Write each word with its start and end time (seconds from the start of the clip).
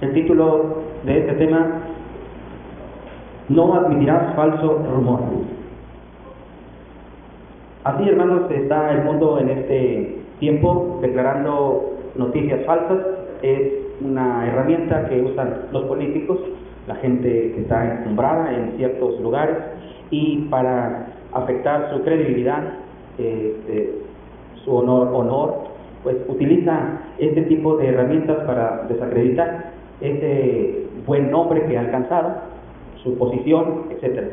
El 0.00 0.14
título 0.14 0.76
de 1.04 1.18
este 1.18 1.32
tema, 1.34 1.82
No 3.50 3.74
admitirás 3.74 4.34
falso 4.34 4.82
rumor. 4.94 5.20
Así, 7.84 8.08
hermanos, 8.08 8.50
está 8.50 8.92
el 8.92 9.04
mundo 9.04 9.38
en 9.40 9.50
este 9.50 10.22
tiempo 10.38 11.00
declarando 11.02 11.98
noticias 12.14 12.64
falsas. 12.64 12.98
Es 13.42 13.72
una 14.00 14.46
herramienta 14.48 15.06
que 15.06 15.20
usan 15.20 15.66
los 15.70 15.84
políticos, 15.84 16.38
la 16.88 16.94
gente 16.94 17.52
que 17.54 17.60
está 17.60 18.00
encumbrada 18.00 18.54
en 18.54 18.78
ciertos 18.78 19.20
lugares 19.20 19.56
y 20.10 20.46
para 20.48 21.08
afectar 21.32 21.90
su 21.92 22.02
credibilidad, 22.02 22.62
este, 23.18 23.96
su 24.64 24.76
honor, 24.76 25.10
honor, 25.12 25.54
pues 26.02 26.16
utiliza 26.26 27.02
este 27.18 27.42
tipo 27.42 27.76
de 27.76 27.88
herramientas 27.88 28.38
para 28.46 28.86
desacreditar 28.88 29.69
ese 30.00 30.86
buen 31.06 31.30
nombre 31.30 31.64
que 31.66 31.76
ha 31.76 31.80
alcanzado, 31.80 32.34
su 33.02 33.16
posición, 33.16 33.86
etcétera. 33.90 34.28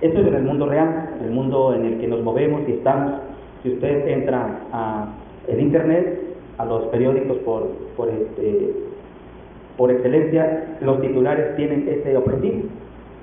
Esto 0.00 0.20
es 0.20 0.26
en 0.26 0.34
el 0.34 0.42
mundo 0.42 0.66
real, 0.66 1.10
el 1.22 1.30
mundo 1.30 1.74
en 1.74 1.84
el 1.84 2.00
que 2.00 2.06
nos 2.06 2.22
movemos 2.22 2.62
y 2.68 2.72
estamos. 2.72 3.20
Si 3.62 3.72
usted 3.72 4.08
entra 4.08 4.60
a 4.72 5.08
el 5.46 5.60
internet, 5.60 6.20
a 6.58 6.64
los 6.64 6.84
periódicos 6.86 7.38
por, 7.38 7.68
por, 7.96 8.08
este, 8.08 8.74
por 9.76 9.90
excelencia, 9.90 10.76
los 10.80 11.00
titulares 11.00 11.56
tienen 11.56 11.88
ese 11.88 12.16
objetivo, 12.16 12.62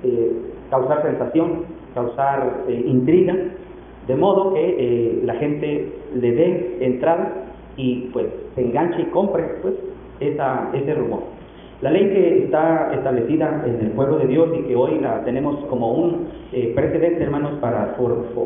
eh, 0.04 0.32
causar 0.70 1.04
sensación, 1.04 1.66
causar 1.94 2.64
eh, 2.68 2.84
intriga, 2.86 3.36
de 4.08 4.16
modo 4.16 4.54
que 4.54 4.76
eh, 4.78 5.22
la 5.23 5.36
gente 5.36 5.94
le 6.16 6.32
dé 6.32 6.78
entrada 6.82 7.32
y 7.76 8.09
pues 8.14 8.28
se 8.56 8.62
enganche 8.62 9.02
y 9.02 9.06
compre 9.06 9.44
pues 9.62 9.73
esa, 10.20 10.70
ese 10.73 10.94
rumor. 10.94 11.37
La 11.80 11.91
ley 11.91 12.09
que 12.09 12.45
está 12.45 12.91
establecida 12.91 13.63
en 13.63 13.86
el 13.86 13.91
pueblo 13.91 14.17
de 14.17 14.26
Dios 14.26 14.49
y 14.58 14.63
que 14.63 14.76
hoy 14.76 14.98
la 14.99 15.23
tenemos 15.23 15.64
como 15.66 15.94
un 15.94 16.28
eh, 16.52 16.72
precedente, 16.73 17.22
hermanos, 17.22 17.53
para 17.61 17.95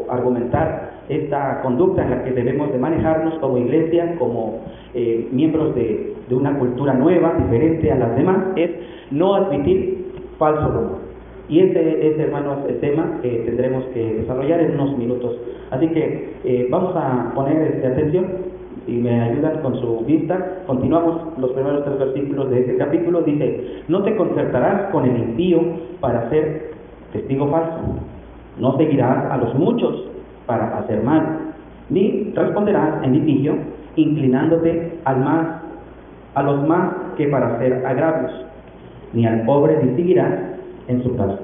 argumentar 0.09 0.91
esta 1.07 1.61
conducta 1.61 2.03
en 2.03 2.11
la 2.11 2.23
que 2.25 2.31
debemos 2.31 2.73
de 2.73 2.77
manejarnos 2.77 3.35
como 3.35 3.57
iglesia, 3.57 4.15
como 4.19 4.59
eh, 4.93 5.29
miembros 5.31 5.73
de, 5.75 6.11
una 6.29 6.57
cultura 6.59 6.93
nueva, 6.93 7.35
diferente 7.37 7.91
a 7.91 7.95
las 7.95 8.15
demás, 8.17 8.37
es 8.57 8.69
no 9.11 9.35
admitir 9.35 10.11
falso 10.37 10.67
rumor. 10.69 10.99
Y 11.47 11.59
ese 11.59 12.07
es, 12.07 12.19
hermanos, 12.19 12.59
el 12.67 12.79
tema 12.79 13.19
que 13.21 13.29
tendremos 13.45 13.85
que 13.93 14.13
desarrollar 14.13 14.61
en 14.61 14.73
unos 14.73 14.97
minutos. 14.97 15.37
Así 15.69 15.87
que 15.87 16.33
eh, 16.43 16.67
vamos 16.69 16.93
a 16.95 17.31
poner 17.33 17.61
este, 17.63 17.87
atención 17.87 18.25
si 18.85 18.93
me 18.93 19.21
ayudan 19.21 19.61
con 19.61 19.79
su 19.79 19.99
vista, 20.05 20.63
continuamos 20.65 21.37
los 21.37 21.51
primeros 21.51 21.83
tres 21.85 21.99
versículos 21.99 22.49
de 22.49 22.61
este 22.61 22.77
capítulo. 22.77 23.21
Dice, 23.21 23.83
no 23.87 24.03
te 24.03 24.15
concertarás 24.15 24.91
con 24.91 25.05
el 25.05 25.17
impío 25.17 25.61
para 25.99 26.29
ser 26.29 26.71
testigo 27.13 27.47
falso, 27.49 27.77
no 28.57 28.77
seguirás 28.77 29.31
a 29.31 29.37
los 29.37 29.53
muchos 29.55 30.07
para 30.45 30.79
hacer 30.79 31.03
mal, 31.03 31.53
ni 31.89 32.31
responderás 32.33 33.03
en 33.03 33.13
litigio 33.13 33.55
inclinándote 33.95 34.99
al 35.05 35.19
más, 35.19 35.61
a 36.35 36.43
los 36.43 36.67
más 36.67 36.93
que 37.17 37.27
para 37.27 37.55
hacer 37.55 37.85
agravios, 37.85 38.31
ni 39.13 39.25
al 39.25 39.43
pobre 39.45 39.77
distinguirás 39.79 40.39
en 40.87 41.03
su 41.03 41.15
casa. 41.15 41.39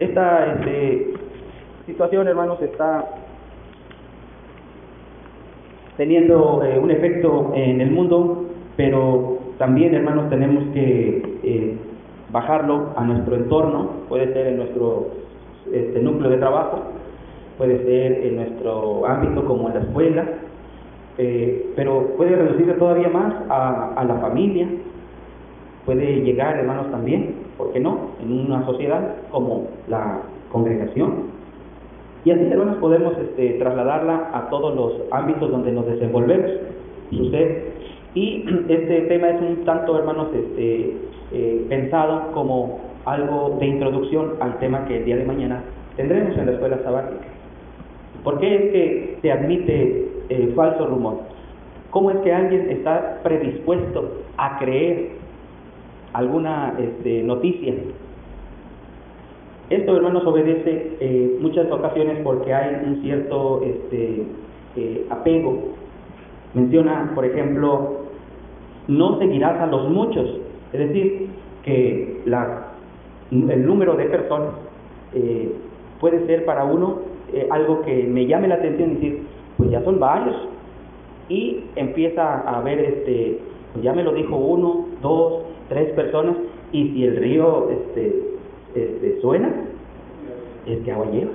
Esta 0.00 0.54
este, 0.54 1.14
situación, 1.86 2.26
hermanos, 2.26 2.60
está 2.60 3.04
teniendo 5.96 6.62
eh, 6.64 6.78
un 6.78 6.90
efecto 6.90 7.52
en 7.54 7.80
el 7.80 7.90
mundo, 7.90 8.46
pero 8.76 9.38
también, 9.58 9.94
hermanos, 9.94 10.28
tenemos 10.30 10.64
que 10.74 11.38
eh, 11.42 11.76
bajarlo 12.30 12.90
a 12.96 13.04
nuestro 13.04 13.36
entorno, 13.36 13.90
puede 14.08 14.32
ser 14.32 14.48
en 14.48 14.56
nuestro 14.56 15.08
este, 15.72 16.00
núcleo 16.00 16.30
de 16.30 16.38
trabajo, 16.38 16.82
puede 17.56 17.84
ser 17.84 18.26
en 18.26 18.36
nuestro 18.36 19.06
ámbito 19.06 19.44
como 19.44 19.68
en 19.68 19.74
la 19.74 19.80
escuela, 19.80 20.24
eh, 21.18 21.72
pero 21.76 22.08
puede 22.16 22.34
reducirse 22.34 22.72
todavía 22.72 23.08
más 23.08 23.32
a, 23.48 23.94
a 23.94 24.04
la 24.04 24.16
familia, 24.16 24.66
puede 25.86 26.22
llegar, 26.22 26.56
hermanos, 26.56 26.90
también, 26.90 27.36
¿por 27.56 27.72
qué 27.72 27.78
no?, 27.78 28.10
en 28.20 28.32
una 28.46 28.66
sociedad 28.66 29.14
como 29.30 29.68
la 29.86 30.22
congregación, 30.50 31.33
y 32.24 32.30
así, 32.30 32.42
hermanos, 32.44 32.76
podemos 32.78 33.16
este, 33.18 33.58
trasladarla 33.58 34.30
a 34.32 34.48
todos 34.48 34.74
los 34.74 34.92
ámbitos 35.10 35.50
donde 35.50 35.72
nos 35.72 35.86
desenvolvemos. 35.86 36.50
Sucede. 37.10 37.72
Y 38.14 38.46
este 38.68 39.02
tema 39.02 39.30
es 39.30 39.42
un 39.42 39.64
tanto, 39.64 39.98
hermanos, 39.98 40.28
este, 40.34 40.96
eh, 41.32 41.66
pensado 41.68 42.32
como 42.32 42.80
algo 43.04 43.58
de 43.60 43.66
introducción 43.66 44.34
al 44.40 44.58
tema 44.58 44.86
que 44.86 44.98
el 44.98 45.04
día 45.04 45.16
de 45.16 45.24
mañana 45.24 45.62
tendremos 45.96 46.36
en 46.38 46.46
la 46.46 46.52
escuela 46.52 46.78
sabática. 46.82 47.26
¿Por 48.22 48.40
qué 48.40 48.54
es 48.54 48.72
que 48.72 49.18
se 49.20 49.30
admite 49.30 50.08
eh, 50.30 50.52
falso 50.56 50.86
rumor? 50.86 51.18
¿Cómo 51.90 52.10
es 52.10 52.16
que 52.18 52.32
alguien 52.32 52.70
está 52.70 53.20
predispuesto 53.22 54.22
a 54.38 54.58
creer 54.58 55.10
alguna 56.14 56.74
este, 56.78 57.22
noticia 57.22 57.74
esto, 59.70 59.96
hermanos, 59.96 60.26
obedece 60.26 60.96
eh, 61.00 61.38
muchas 61.40 61.70
ocasiones 61.70 62.18
porque 62.22 62.52
hay 62.52 62.84
un 62.86 63.00
cierto 63.02 63.62
este, 63.64 64.24
eh, 64.76 65.06
apego. 65.08 65.74
Menciona, 66.52 67.12
por 67.14 67.24
ejemplo, 67.24 68.04
no 68.88 69.18
seguirás 69.18 69.60
a 69.60 69.66
los 69.66 69.88
muchos, 69.88 70.38
es 70.72 70.78
decir, 70.78 71.28
que 71.64 72.20
el 72.26 73.66
número 73.66 73.96
de 73.96 74.04
personas 74.04 74.50
eh, 75.14 75.50
puede 75.98 76.26
ser 76.26 76.44
para 76.44 76.64
uno 76.64 76.98
algo 77.50 77.80
que 77.82 78.04
me 78.04 78.26
llame 78.26 78.48
la 78.48 78.56
atención 78.56 78.90
y 78.90 78.94
decir, 78.94 79.22
pues 79.56 79.70
ya 79.70 79.82
son 79.82 79.98
varios, 79.98 80.36
y 81.28 81.64
empieza 81.74 82.40
a 82.40 82.60
ver, 82.60 82.78
este, 82.78 83.40
pues 83.72 83.82
ya 83.82 83.92
me 83.92 84.04
lo 84.04 84.12
dijo 84.12 84.36
uno, 84.36 84.86
dos, 85.00 85.42
tres 85.68 85.90
personas, 85.94 86.36
y 86.70 86.90
si 86.90 87.04
el 87.06 87.16
río 87.16 87.70
este, 87.70 88.33
este, 88.74 89.20
suena, 89.20 89.50
es 90.66 90.78
que 90.80 90.92
agua 90.92 91.06
lleva. 91.10 91.32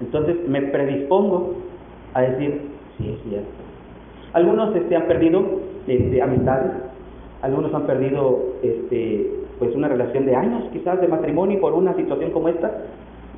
Entonces 0.00 0.36
me 0.48 0.62
predispongo 0.62 1.54
a 2.14 2.22
decir, 2.22 2.60
sí, 2.98 3.10
es 3.10 3.28
cierto. 3.28 3.48
Algunos 4.32 4.74
este, 4.74 4.96
han 4.96 5.06
perdido 5.06 5.44
este, 5.86 6.22
amistades, 6.22 6.72
algunos 7.42 7.74
han 7.74 7.86
perdido 7.86 8.54
este, 8.62 9.30
pues 9.58 9.74
una 9.74 9.88
relación 9.88 10.26
de 10.26 10.34
años, 10.34 10.64
quizás 10.72 11.00
de 11.00 11.08
matrimonio, 11.08 11.60
por 11.60 11.72
una 11.74 11.94
situación 11.94 12.30
como 12.30 12.48
esta, 12.48 12.84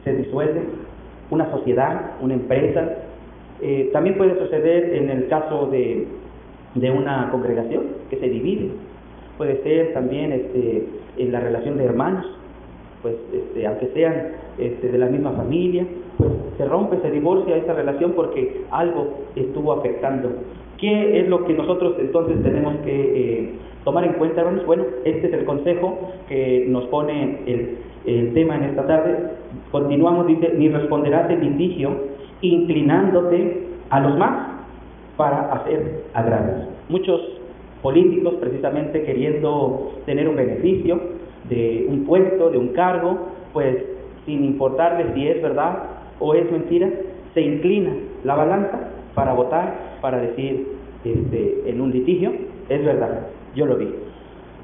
se 0.04 0.14
disuelve 0.14 0.62
una 1.30 1.50
sociedad, 1.50 2.12
una 2.20 2.34
empresa. 2.34 2.96
Eh, 3.60 3.90
también 3.92 4.16
puede 4.16 4.38
suceder 4.38 4.94
en 4.94 5.10
el 5.10 5.28
caso 5.28 5.66
de, 5.66 6.06
de 6.74 6.90
una 6.90 7.30
congregación 7.30 7.82
que 8.10 8.16
se 8.16 8.28
divide. 8.28 8.70
Puede 9.36 9.62
ser 9.62 9.94
también 9.94 10.32
este, 10.32 10.86
en 11.18 11.32
la 11.32 11.40
relación 11.40 11.76
de 11.76 11.84
hermanos 11.84 12.26
pues 13.04 13.16
este, 13.34 13.66
aunque 13.66 13.88
sean 13.88 14.32
este, 14.56 14.88
de 14.88 14.96
la 14.96 15.06
misma 15.06 15.32
familia, 15.32 15.86
pues 16.16 16.30
se 16.56 16.64
rompe, 16.64 16.96
se 17.02 17.10
divorcia 17.10 17.54
esa 17.54 17.74
relación 17.74 18.12
porque 18.12 18.62
algo 18.70 19.26
estuvo 19.36 19.74
afectando. 19.74 20.30
¿Qué 20.78 21.20
es 21.20 21.28
lo 21.28 21.44
que 21.44 21.52
nosotros 21.52 21.96
entonces 21.98 22.42
tenemos 22.42 22.76
que 22.78 22.92
eh, 22.92 23.52
tomar 23.84 24.04
en 24.04 24.14
cuenta, 24.14 24.40
hermanos? 24.40 24.64
Bueno, 24.64 24.84
este 25.04 25.26
es 25.26 25.34
el 25.34 25.44
consejo 25.44 25.98
que 26.30 26.64
nos 26.66 26.86
pone 26.86 27.40
el, 27.46 27.76
el 28.06 28.32
tema 28.32 28.56
en 28.56 28.64
esta 28.64 28.86
tarde. 28.86 29.18
Continuamos, 29.70 30.26
dice, 30.26 30.54
ni 30.56 30.70
responderás 30.70 31.30
el 31.30 31.40
litigio 31.40 31.90
inclinándote 32.40 33.66
a 33.90 34.00
los 34.00 34.16
más 34.16 34.48
para 35.18 35.52
hacer 35.52 36.04
agravios. 36.14 36.68
Muchos 36.88 37.20
políticos 37.82 38.36
precisamente 38.40 39.02
queriendo 39.02 39.92
tener 40.06 40.26
un 40.26 40.36
beneficio, 40.36 40.98
de 41.48 41.86
un 41.88 42.04
puesto, 42.04 42.50
de 42.50 42.58
un 42.58 42.68
cargo, 42.68 43.28
pues 43.52 43.76
sin 44.26 44.44
importarle 44.44 45.12
si 45.14 45.28
es 45.28 45.42
verdad 45.42 45.78
o 46.18 46.34
es 46.34 46.50
mentira, 46.50 46.88
se 47.34 47.40
inclina 47.40 47.94
la 48.24 48.34
balanza 48.34 48.78
para 49.14 49.32
votar, 49.34 49.98
para 50.00 50.18
decir 50.18 50.66
este, 51.04 51.62
en 51.66 51.80
un 51.80 51.92
litigio, 51.92 52.32
es 52.68 52.84
verdad, 52.84 53.26
yo 53.54 53.66
lo 53.66 53.76
vi. 53.76 53.88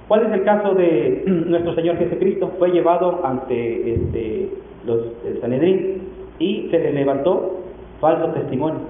¿Cuál 0.09 0.27
es 0.27 0.33
el 0.33 0.45
caso 0.45 0.75
de 0.75 1.23
nuestro 1.27 1.75
Señor 1.75 1.97
Jesucristo? 1.99 2.53
Fue 2.59 2.71
llevado 2.71 3.21
ante 3.25 3.95
este, 3.95 4.49
los, 4.87 5.01
el 5.27 5.41
Sanedrín 5.41 6.03
y 6.39 6.69
se 6.71 6.79
le 6.79 6.93
levantó 6.93 7.61
falso 8.01 8.33
testimonio. 8.33 8.81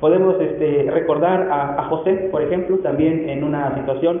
Podemos 0.00 0.38
este, 0.40 0.90
recordar 0.90 1.48
a 1.50 1.84
José, 1.84 2.28
por 2.30 2.42
ejemplo, 2.42 2.78
también 2.78 3.28
en 3.28 3.42
una 3.42 3.74
situación 3.76 4.20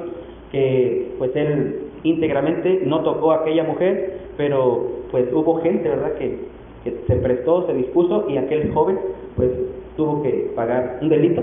que 0.54 1.08
pues 1.18 1.34
él 1.34 1.80
íntegramente 2.04 2.82
no 2.86 3.00
tocó 3.00 3.32
a 3.32 3.38
aquella 3.38 3.64
mujer, 3.64 4.20
pero 4.36 4.86
pues 5.10 5.26
hubo 5.32 5.60
gente, 5.60 5.88
¿verdad?, 5.88 6.12
que, 6.14 6.54
se 6.84 7.16
prestó, 7.16 7.66
se 7.66 7.72
dispuso 7.72 8.26
y 8.28 8.36
aquel 8.36 8.70
joven 8.72 8.98
pues 9.36 9.50
tuvo 9.96 10.22
que 10.22 10.52
pagar 10.54 10.98
un 11.00 11.08
delito 11.08 11.42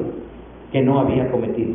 que 0.71 0.81
no 0.81 0.99
había 0.99 1.29
cometido. 1.29 1.73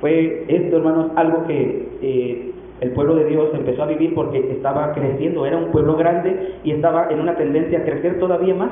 Fue 0.00 0.46
esto, 0.48 0.78
hermanos, 0.78 1.12
algo 1.16 1.44
que 1.46 1.88
eh, 2.00 2.52
el 2.80 2.90
pueblo 2.92 3.14
de 3.14 3.26
Dios 3.26 3.50
empezó 3.52 3.82
a 3.82 3.86
vivir 3.86 4.14
porque 4.14 4.38
estaba 4.50 4.92
creciendo, 4.94 5.44
era 5.44 5.58
un 5.58 5.70
pueblo 5.70 5.96
grande 5.96 6.54
y 6.64 6.72
estaba 6.72 7.08
en 7.10 7.20
una 7.20 7.36
tendencia 7.36 7.80
a 7.80 7.84
crecer 7.84 8.18
todavía 8.18 8.54
más. 8.54 8.70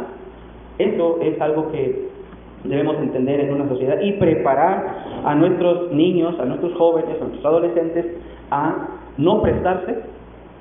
Eso 0.78 1.18
es 1.22 1.38
algo 1.40 1.70
que 1.70 2.08
debemos 2.64 2.96
entender 2.96 3.40
en 3.40 3.52
una 3.52 3.68
sociedad 3.68 4.00
y 4.00 4.12
preparar 4.14 4.97
a 5.28 5.34
nuestros 5.34 5.92
niños, 5.92 6.40
a 6.40 6.46
nuestros 6.46 6.72
jóvenes, 6.78 7.16
a 7.20 7.24
nuestros 7.24 7.44
adolescentes 7.44 8.06
a 8.50 8.88
no 9.18 9.42
prestarse 9.42 9.96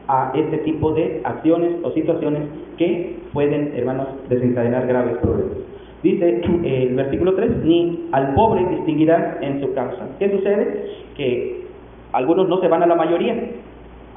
a 0.10 0.34
este 0.36 0.58
tipo 0.58 0.92
de 0.92 1.22
acciones 1.24 1.78
o 1.84 1.92
situaciones 1.92 2.44
que 2.78 3.18
pueden, 3.32 3.72
hermanos, 3.78 4.08
desencadenar 4.28 4.86
graves 4.86 5.20
problemas. 5.20 5.58
Dice 6.04 6.42
el 6.66 6.96
versículo 6.96 7.34
3, 7.36 7.64
ni 7.64 8.10
al 8.12 8.34
pobre 8.34 8.66
distinguirán 8.66 9.38
en 9.40 9.62
su 9.62 9.74
causa. 9.74 10.06
¿Qué 10.20 10.30
sucede? 10.32 10.90
Que 11.16 11.66
algunos 12.12 12.50
no 12.50 12.60
se 12.60 12.68
van 12.68 12.84
a 12.84 12.88
la 12.88 12.96
mayoría, 12.96 13.36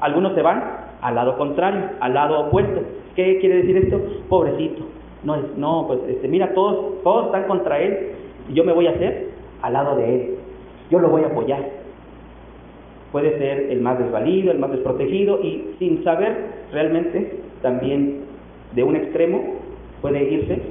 algunos 0.01 0.33
se 0.35 0.41
van 0.41 0.63
al 1.01 1.15
lado 1.15 1.37
contrario, 1.37 1.91
al 2.01 2.13
lado 2.13 2.41
opuesto. 2.41 2.81
¿Qué 3.15 3.39
quiere 3.39 3.63
decir 3.63 3.77
esto? 3.77 4.01
Pobrecito. 4.27 4.83
No, 5.23 5.37
no 5.55 5.85
pues 5.87 6.01
este, 6.09 6.27
mira, 6.27 6.53
todos, 6.53 7.01
todos 7.03 7.27
están 7.27 7.45
contra 7.45 7.79
él 7.79 8.11
yo 8.53 8.65
me 8.65 8.73
voy 8.73 8.87
a 8.87 8.91
hacer 8.91 9.29
al 9.61 9.73
lado 9.73 9.95
de 9.95 10.15
él. 10.15 10.30
Yo 10.91 10.99
lo 10.99 11.09
voy 11.09 11.23
a 11.23 11.27
apoyar. 11.27 11.65
Puede 13.11 13.37
ser 13.37 13.71
el 13.71 13.81
más 13.81 13.97
desvalido, 13.97 14.51
el 14.51 14.59
más 14.59 14.71
desprotegido 14.71 15.41
y 15.41 15.75
sin 15.79 16.03
saber 16.03 16.35
realmente 16.71 17.39
también 17.61 18.25
de 18.75 18.83
un 18.83 18.95
extremo 18.95 19.55
puede 20.01 20.23
irse 20.31 20.61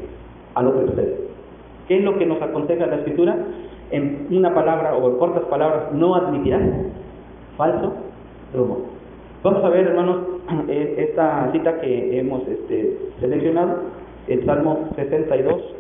al 0.55 0.69
otro 0.69 0.83
extremo. 0.83 1.11
¿Qué 1.89 1.99
es 1.99 2.05
lo 2.05 2.19
que 2.19 2.27
nos 2.27 2.41
aconseja 2.41 2.87
la 2.87 2.97
escritura? 2.97 3.37
En 3.91 4.29
una 4.31 4.55
palabra 4.55 4.95
o 4.95 5.11
en 5.11 5.19
cortas 5.19 5.43
palabras, 5.45 5.93
no 5.93 6.15
admitirán 6.15 6.93
falso 7.57 7.95
rumor. 8.55 8.79
Vamos 9.43 9.65
a 9.65 9.71
ver, 9.71 9.87
hermanos, 9.87 10.19
eh, 10.69 11.07
esta 11.09 11.51
cita 11.53 11.81
que 11.81 12.19
hemos 12.19 12.47
este, 12.47 12.97
seleccionado, 13.21 13.79
el 14.29 14.45
Salmo 14.45 14.91
62, 14.97 15.80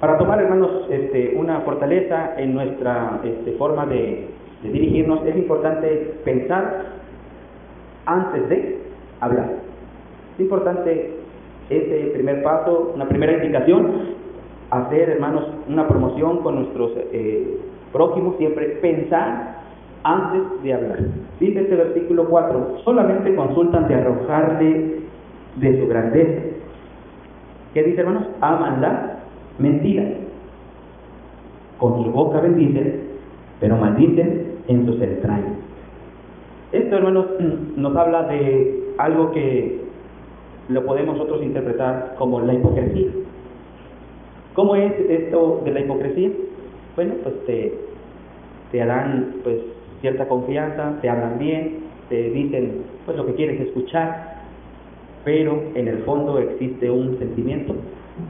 Para 0.00 0.16
tomar, 0.16 0.40
hermanos, 0.40 0.86
este, 0.88 1.34
una 1.36 1.60
fortaleza 1.60 2.32
en 2.38 2.54
nuestra 2.54 3.20
este, 3.22 3.52
forma 3.52 3.84
de, 3.84 4.28
dirigirnos, 4.62 5.24
es 5.26 5.36
importante 5.36 6.14
pensar 6.24 6.84
antes 8.06 8.48
de 8.48 8.78
hablar. 9.20 9.50
Es 10.34 10.40
importante 10.40 11.12
ese 11.68 12.10
primer 12.14 12.42
paso, 12.42 12.92
una 12.94 13.08
primera 13.08 13.32
indicación, 13.32 13.90
hacer, 14.70 15.10
hermanos, 15.10 15.44
una 15.68 15.86
promoción 15.86 16.38
con 16.38 16.56
nuestros 16.56 16.92
eh, 17.12 17.58
prójimos, 17.92 18.36
siempre 18.38 18.78
pensar 18.80 19.60
antes 20.02 20.62
de 20.62 20.74
hablar. 20.74 20.98
Dice 21.38 21.60
este 21.60 21.76
versículo 21.76 22.24
4, 22.26 22.78
solamente 22.84 23.34
consultan 23.34 23.86
de 23.86 23.94
arrojarle 23.94 25.00
de 25.56 25.80
su 25.80 25.86
grandeza. 25.88 26.40
¿Qué 27.74 27.82
dice, 27.82 28.00
hermanos? 28.00 28.28
Amanla 28.40 29.09
mentira. 29.60 30.04
Con 31.78 32.04
su 32.04 32.10
boca 32.10 32.40
bendicen, 32.40 33.00
pero 33.60 33.76
maldicen 33.76 34.56
en 34.68 34.86
sus 34.86 35.00
entrañas. 35.00 35.54
Esto, 36.72 36.96
hermanos, 36.96 37.26
nos 37.76 37.96
habla 37.96 38.24
de 38.24 38.94
algo 38.98 39.32
que 39.32 39.80
lo 40.68 40.84
podemos 40.84 41.16
nosotros 41.16 41.42
interpretar 41.42 42.14
como 42.18 42.40
la 42.40 42.54
hipocresía. 42.54 43.08
¿Cómo 44.54 44.76
es 44.76 44.92
esto 45.08 45.62
de 45.64 45.72
la 45.72 45.80
hipocresía? 45.80 46.30
Bueno, 46.96 47.14
pues 47.22 47.34
te, 47.46 47.74
te 48.72 48.78
dan 48.84 49.36
pues 49.42 49.56
cierta 50.00 50.28
confianza, 50.28 50.98
te 51.00 51.08
hablan 51.08 51.38
bien, 51.38 51.78
te 52.08 52.30
dicen 52.30 52.82
pues 53.04 53.16
lo 53.16 53.26
que 53.26 53.34
quieres 53.34 53.60
escuchar, 53.60 54.42
pero 55.24 55.62
en 55.74 55.88
el 55.88 55.98
fondo 55.98 56.38
existe 56.38 56.90
un 56.90 57.18
sentimiento 57.18 57.74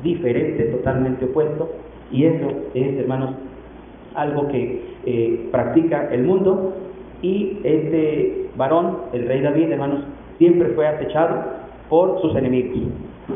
diferente, 0.02 0.64
totalmente 0.64 1.24
opuesto, 1.24 1.70
y 2.10 2.24
eso 2.24 2.52
es, 2.74 2.98
hermanos, 2.98 3.34
algo 4.14 4.48
que 4.48 4.82
eh, 5.06 5.48
practica 5.50 6.08
el 6.12 6.24
mundo, 6.24 6.74
y 7.22 7.58
este 7.64 8.46
varón, 8.56 8.98
el 9.12 9.26
rey 9.26 9.40
David, 9.42 9.72
hermanos, 9.72 10.00
siempre 10.38 10.68
fue 10.70 10.86
acechado 10.86 11.36
por 11.88 12.20
sus 12.20 12.34
enemigos. 12.36 12.78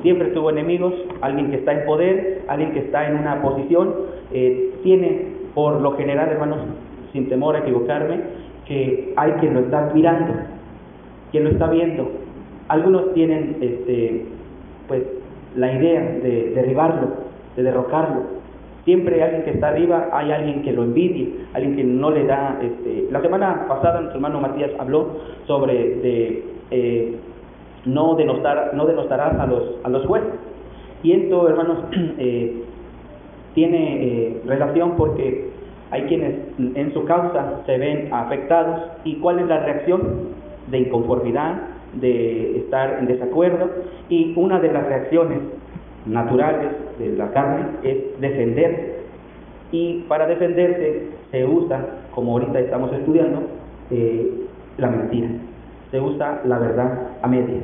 Siempre 0.02 0.28
tuvo 0.28 0.50
enemigos, 0.50 0.94
alguien 1.20 1.50
que 1.50 1.56
está 1.56 1.72
en 1.72 1.84
poder, 1.86 2.42
alguien 2.48 2.72
que 2.72 2.80
está 2.80 3.08
en 3.08 3.18
una 3.18 3.40
posición, 3.42 3.94
eh, 4.32 4.72
tiene 4.82 5.34
por 5.54 5.80
lo 5.80 5.92
general, 5.92 6.30
hermanos, 6.30 6.58
sin 7.12 7.28
temor 7.28 7.56
a 7.56 7.60
equivocarme, 7.60 8.20
que 8.66 9.12
hay 9.16 9.32
quien 9.32 9.54
lo 9.54 9.60
está 9.60 9.92
mirando, 9.94 10.34
quien 11.30 11.44
lo 11.44 11.50
está 11.50 11.68
viendo. 11.68 12.10
Algunos 12.68 13.12
tienen, 13.14 13.56
este, 13.60 14.24
pues, 14.88 15.02
la 15.56 15.72
idea 15.72 16.00
de 16.00 16.52
derribarlo, 16.54 17.08
de 17.56 17.62
derrocarlo. 17.62 18.22
Siempre 18.84 19.22
alguien 19.22 19.44
que 19.44 19.50
está 19.50 19.68
arriba, 19.68 20.08
hay 20.12 20.30
alguien 20.30 20.62
que 20.62 20.72
lo 20.72 20.82
envidie, 20.82 21.46
alguien 21.54 21.76
que 21.76 21.84
no 21.84 22.10
le 22.10 22.26
da... 22.26 22.58
Este... 22.60 23.08
La 23.10 23.22
semana 23.22 23.66
pasada 23.66 24.00
nuestro 24.00 24.18
hermano 24.18 24.40
Matías 24.40 24.70
habló 24.78 25.08
sobre 25.46 25.74
de, 25.74 26.44
eh, 26.70 27.16
no, 27.86 28.14
denostar, 28.14 28.72
no 28.74 28.86
denostarás 28.86 29.38
a 29.38 29.46
los, 29.46 29.62
a 29.84 29.88
los 29.88 30.04
jueces. 30.06 30.34
Y 31.02 31.12
esto, 31.12 31.48
hermanos, 31.48 31.78
eh, 32.18 32.62
tiene 33.54 34.04
eh, 34.04 34.42
relación 34.46 34.96
porque 34.96 35.50
hay 35.90 36.02
quienes 36.02 36.34
en 36.58 36.92
su 36.92 37.04
causa 37.04 37.62
se 37.66 37.78
ven 37.78 38.12
afectados 38.12 38.80
y 39.04 39.16
cuál 39.16 39.38
es 39.38 39.46
la 39.46 39.60
reacción 39.60 40.34
de 40.70 40.78
inconformidad, 40.78 41.73
de 42.00 42.58
estar 42.58 42.98
en 42.98 43.06
desacuerdo 43.06 43.70
y 44.08 44.32
una 44.36 44.60
de 44.60 44.72
las 44.72 44.86
reacciones 44.86 45.38
naturales 46.06 46.70
de 46.98 47.16
la 47.16 47.30
carne 47.32 47.66
es 47.82 48.20
defenderse. 48.20 48.94
Y 49.72 50.04
para 50.08 50.26
defenderse 50.26 51.02
se 51.30 51.44
usa, 51.44 51.84
como 52.14 52.32
ahorita 52.32 52.60
estamos 52.60 52.92
estudiando, 52.92 53.42
eh, 53.90 54.30
la 54.78 54.88
mentira. 54.88 55.28
Se 55.90 56.00
usa 56.00 56.42
la 56.44 56.58
verdad 56.58 57.08
a 57.22 57.28
medias. 57.28 57.62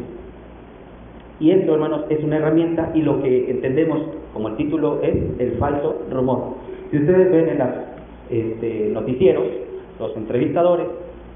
Y 1.39 1.51
esto, 1.53 1.75
hermanos, 1.75 2.05
es 2.11 2.23
una 2.23 2.37
herramienta 2.37 2.91
y 2.95 3.03
lo 3.03 3.23
que 3.23 3.51
entendemos 3.51 4.01
como 4.35 4.49
el 4.49 4.57
título 4.57 5.01
es 5.03 5.15
el 5.39 5.53
falso 5.59 6.03
rumor. 6.11 6.55
Si 6.91 6.99
ustedes 6.99 7.31
ven 7.33 7.49
en 7.49 7.59
los 7.59 7.69
este, 8.29 8.91
noticieros, 8.93 9.45
los 9.99 10.17
entrevistadores, 10.17 10.87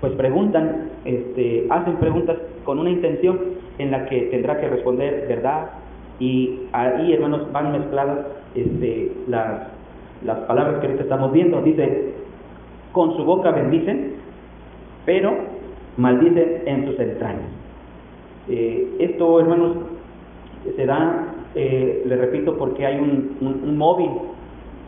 pues 0.00 0.12
preguntan, 0.14 0.90
este, 1.04 1.66
hacen 1.70 1.96
preguntas 1.96 2.36
con 2.64 2.78
una 2.78 2.90
intención 2.90 3.38
en 3.78 3.90
la 3.90 4.06
que 4.06 4.22
tendrá 4.30 4.60
que 4.60 4.68
responder 4.68 5.26
verdad 5.28 5.70
y 6.20 6.60
ahí, 6.72 7.12
hermanos, 7.12 7.50
van 7.52 7.72
mezcladas 7.72 8.26
este, 8.54 9.12
las, 9.26 9.68
las 10.24 10.38
palabras 10.40 10.80
que 10.80 10.86
ahorita 10.86 11.02
estamos 11.02 11.32
viendo. 11.32 11.60
Dice, 11.62 12.12
con 12.92 13.16
su 13.16 13.24
boca 13.24 13.50
bendicen, 13.50 14.14
pero 15.04 15.34
maldicen 15.96 16.62
en 16.66 16.86
sus 16.86 16.98
entrañas. 17.00 17.50
Eh, 18.48 18.96
esto, 19.00 19.40
hermanos, 19.40 19.76
se 20.76 20.86
da, 20.86 21.34
eh, 21.54 22.02
le 22.06 22.16
repito, 22.16 22.56
porque 22.56 22.86
hay 22.86 22.98
un, 22.98 23.36
un 23.40 23.76
móvil. 23.76 24.10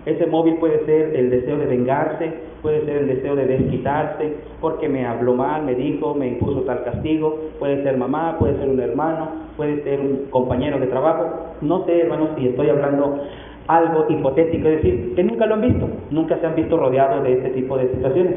Ese 0.06 0.24
móvil 0.26 0.54
puede 0.58 0.84
ser 0.86 1.16
el 1.16 1.30
deseo 1.30 1.58
de 1.58 1.66
vengarse, 1.66 2.32
puede 2.62 2.84
ser 2.84 2.98
el 2.98 3.08
deseo 3.08 3.34
de 3.34 3.44
desquitarse, 3.44 4.34
porque 4.60 4.88
me 4.88 5.04
habló 5.04 5.34
mal, 5.34 5.64
me 5.64 5.74
dijo, 5.74 6.14
me 6.14 6.28
impuso 6.28 6.60
tal 6.62 6.84
castigo, 6.84 7.38
puede 7.58 7.82
ser 7.82 7.96
mamá, 7.96 8.36
puede 8.38 8.56
ser 8.56 8.68
un 8.68 8.80
hermano, 8.80 9.28
puede 9.56 9.82
ser 9.82 10.00
un 10.00 10.26
compañero 10.30 10.78
de 10.78 10.86
trabajo, 10.86 11.54
no 11.60 11.84
sé 11.86 12.02
hermanos 12.02 12.30
si 12.38 12.46
estoy 12.48 12.68
hablando 12.70 13.20
algo 13.66 14.06
hipotético, 14.08 14.68
es 14.68 14.82
decir, 14.82 15.14
que 15.16 15.24
nunca 15.24 15.46
lo 15.46 15.54
han 15.54 15.62
visto, 15.62 15.88
nunca 16.10 16.38
se 16.38 16.46
han 16.46 16.54
visto 16.54 16.76
rodeados 16.76 17.24
de 17.24 17.32
este 17.32 17.50
tipo 17.50 17.76
de 17.76 17.88
situaciones. 17.88 18.34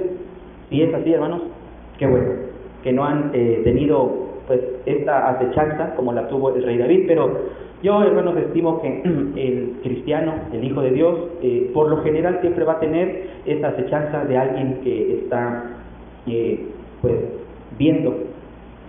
Si 0.69 0.81
es 0.81 0.91
así 0.91 1.13
hermanos, 1.13 1.41
qué 1.99 2.07
bueno, 2.07 2.31
que 2.81 2.91
no 2.91 3.05
han 3.05 3.29
eh, 3.33 3.61
tenido 3.63 4.28
pues 4.49 4.61
esta 4.87 5.29
acechanza 5.29 5.93
como 5.95 6.11
la 6.11 6.27
tuvo 6.27 6.49
el 6.55 6.63
rey 6.63 6.79
David, 6.79 7.03
pero 7.05 7.37
yo, 7.83 8.01
hermanos, 8.01 8.35
estimo 8.35 8.81
que 8.81 9.01
el 9.35 9.77
cristiano, 9.83 10.33
el 10.51 10.63
Hijo 10.63 10.81
de 10.81 10.89
Dios, 10.89 11.19
eh, 11.43 11.69
por 11.71 11.87
lo 11.87 12.01
general 12.01 12.39
siempre 12.41 12.65
va 12.65 12.73
a 12.73 12.79
tener 12.79 13.27
esa 13.45 13.67
acechanza 13.67 14.25
de 14.25 14.35
alguien 14.35 14.79
que 14.83 15.19
está, 15.19 15.65
eh, 16.25 16.65
pues, 17.03 17.13
viendo 17.77 18.15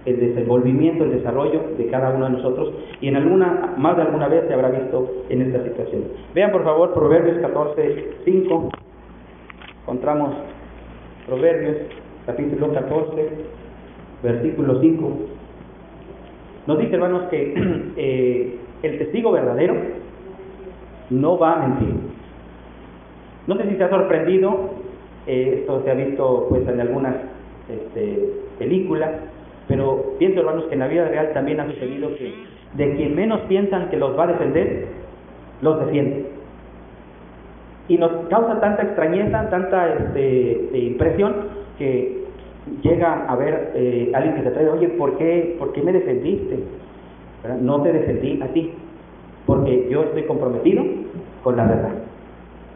el 0.06 0.18
desenvolvimiento, 0.18 1.04
el 1.04 1.10
desarrollo 1.10 1.60
de 1.76 1.86
cada 1.88 2.08
uno 2.14 2.24
de 2.24 2.30
nosotros 2.32 2.72
y 3.02 3.08
en 3.08 3.16
alguna, 3.16 3.74
más 3.76 3.96
de 3.96 4.02
alguna 4.02 4.28
vez 4.28 4.44
se 4.48 4.54
habrá 4.54 4.70
visto 4.70 5.24
en 5.28 5.42
esta 5.42 5.62
situación. 5.62 6.04
Vean 6.34 6.52
por 6.52 6.64
favor 6.64 6.94
Proverbios 6.94 7.36
14, 7.36 8.12
5, 8.24 8.70
encontramos 9.82 10.30
Proverbios, 11.26 11.76
capítulo 12.24 12.72
14, 12.72 13.28
versículo 14.22 14.80
5. 14.80 15.39
Nos 16.70 16.78
dice, 16.78 16.94
hermanos, 16.94 17.24
que 17.30 17.52
eh, 17.96 18.54
el 18.84 18.98
testigo 18.98 19.32
verdadero 19.32 19.74
no 21.10 21.36
va 21.36 21.54
a 21.54 21.66
mentir. 21.66 21.96
No 23.48 23.56
sé 23.56 23.68
si 23.70 23.74
se 23.74 23.82
ha 23.82 23.90
sorprendido, 23.90 24.70
eh, 25.26 25.56
esto 25.62 25.82
se 25.82 25.90
ha 25.90 25.94
visto 25.94 26.46
pues 26.48 26.68
en 26.68 26.80
algunas 26.80 27.16
este, 27.68 28.24
películas, 28.60 29.10
pero 29.66 30.14
pienso, 30.20 30.38
hermanos, 30.38 30.66
que 30.66 30.74
en 30.74 30.78
la 30.78 30.86
vida 30.86 31.08
real 31.08 31.32
también 31.34 31.58
ha 31.58 31.66
sucedido 31.66 32.14
que 32.14 32.34
de 32.74 32.94
quien 32.94 33.16
menos 33.16 33.40
piensan 33.48 33.90
que 33.90 33.96
los 33.96 34.16
va 34.16 34.22
a 34.22 34.28
defender, 34.28 34.86
los 35.62 35.84
defiende. 35.86 36.26
Y 37.88 37.98
nos 37.98 38.12
causa 38.28 38.60
tanta 38.60 38.84
extrañeza, 38.84 39.50
tanta 39.50 39.92
este, 39.92 40.78
impresión, 40.78 41.34
que 41.78 42.19
llega 42.82 43.26
a 43.26 43.36
ver 43.36 43.72
eh, 43.74 44.10
alguien 44.14 44.36
que 44.36 44.42
se 44.42 44.50
trae, 44.50 44.68
oye, 44.68 44.88
¿por 44.88 45.16
qué, 45.16 45.56
¿por 45.58 45.72
qué 45.72 45.82
me 45.82 45.92
defendiste? 45.92 46.58
No 47.60 47.82
te 47.82 47.92
defendí 47.92 48.40
a 48.42 48.48
ti, 48.48 48.72
porque 49.46 49.88
yo 49.90 50.02
estoy 50.02 50.24
comprometido 50.24 50.84
con 51.42 51.56
la 51.56 51.66
verdad. 51.66 51.92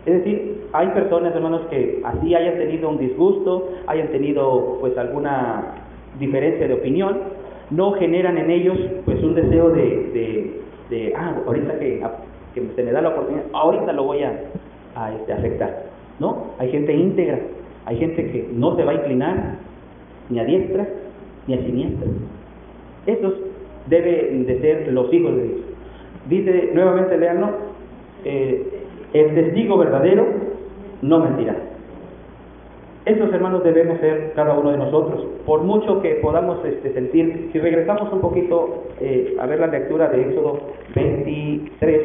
Es 0.06 0.14
decir, 0.14 0.68
hay 0.72 0.88
personas, 0.88 1.34
hermanos, 1.34 1.62
que 1.70 2.00
así 2.04 2.34
hayan 2.34 2.58
tenido 2.58 2.88
un 2.88 2.98
disgusto, 2.98 3.70
hayan 3.86 4.08
tenido 4.08 4.78
pues 4.80 4.96
alguna 4.98 5.76
diferencia 6.18 6.66
de 6.66 6.74
opinión, 6.74 7.18
no 7.70 7.92
generan 7.92 8.38
en 8.38 8.50
ellos 8.50 8.78
pues 9.04 9.22
un 9.22 9.34
deseo 9.34 9.70
de, 9.70 10.60
de, 10.90 11.12
ah, 11.16 11.34
ahorita 11.46 11.78
que, 11.78 12.02
que, 12.54 12.62
se 12.74 12.82
me 12.82 12.92
da 12.92 13.00
la 13.00 13.10
oportunidad, 13.10 13.44
ahorita 13.52 13.92
lo 13.92 14.04
voy 14.04 14.22
a, 14.22 14.40
a 14.94 15.12
este, 15.12 15.32
afectar. 15.32 15.84
¿No? 16.20 16.48
Hay 16.58 16.70
gente 16.70 16.94
íntegra, 16.94 17.40
hay 17.86 17.96
gente 17.98 18.30
que 18.30 18.48
no 18.52 18.76
se 18.76 18.84
va 18.84 18.92
a 18.92 18.94
inclinar 18.94 19.56
ni 20.30 20.38
a 20.38 20.44
diestra 20.44 20.86
ni 21.46 21.54
a 21.54 21.58
siniestra. 21.58 22.08
Esos 23.06 23.34
deben 23.86 24.46
de 24.46 24.60
ser 24.60 24.92
los 24.92 25.12
hijos 25.12 25.36
de 25.36 25.42
Dios. 25.42 25.60
Dice 26.28 26.70
nuevamente, 26.72 27.18
leanlo, 27.18 27.50
eh, 28.24 28.80
el 29.12 29.34
testigo 29.34 29.76
verdadero 29.76 30.26
no 31.02 31.20
mentirá. 31.20 31.56
Esos 33.04 33.30
hermanos 33.34 33.62
debemos 33.62 33.98
ser 34.00 34.32
cada 34.34 34.54
uno 34.58 34.70
de 34.70 34.78
nosotros. 34.78 35.26
Por 35.44 35.62
mucho 35.62 36.00
que 36.00 36.14
podamos 36.22 36.64
este, 36.64 36.94
sentir, 36.94 37.50
si 37.52 37.60
regresamos 37.60 38.10
un 38.10 38.20
poquito 38.20 38.84
eh, 38.98 39.36
a 39.38 39.44
ver 39.44 39.60
la 39.60 39.66
lectura 39.66 40.08
de 40.08 40.22
Éxodo 40.22 40.60
23, 40.94 42.00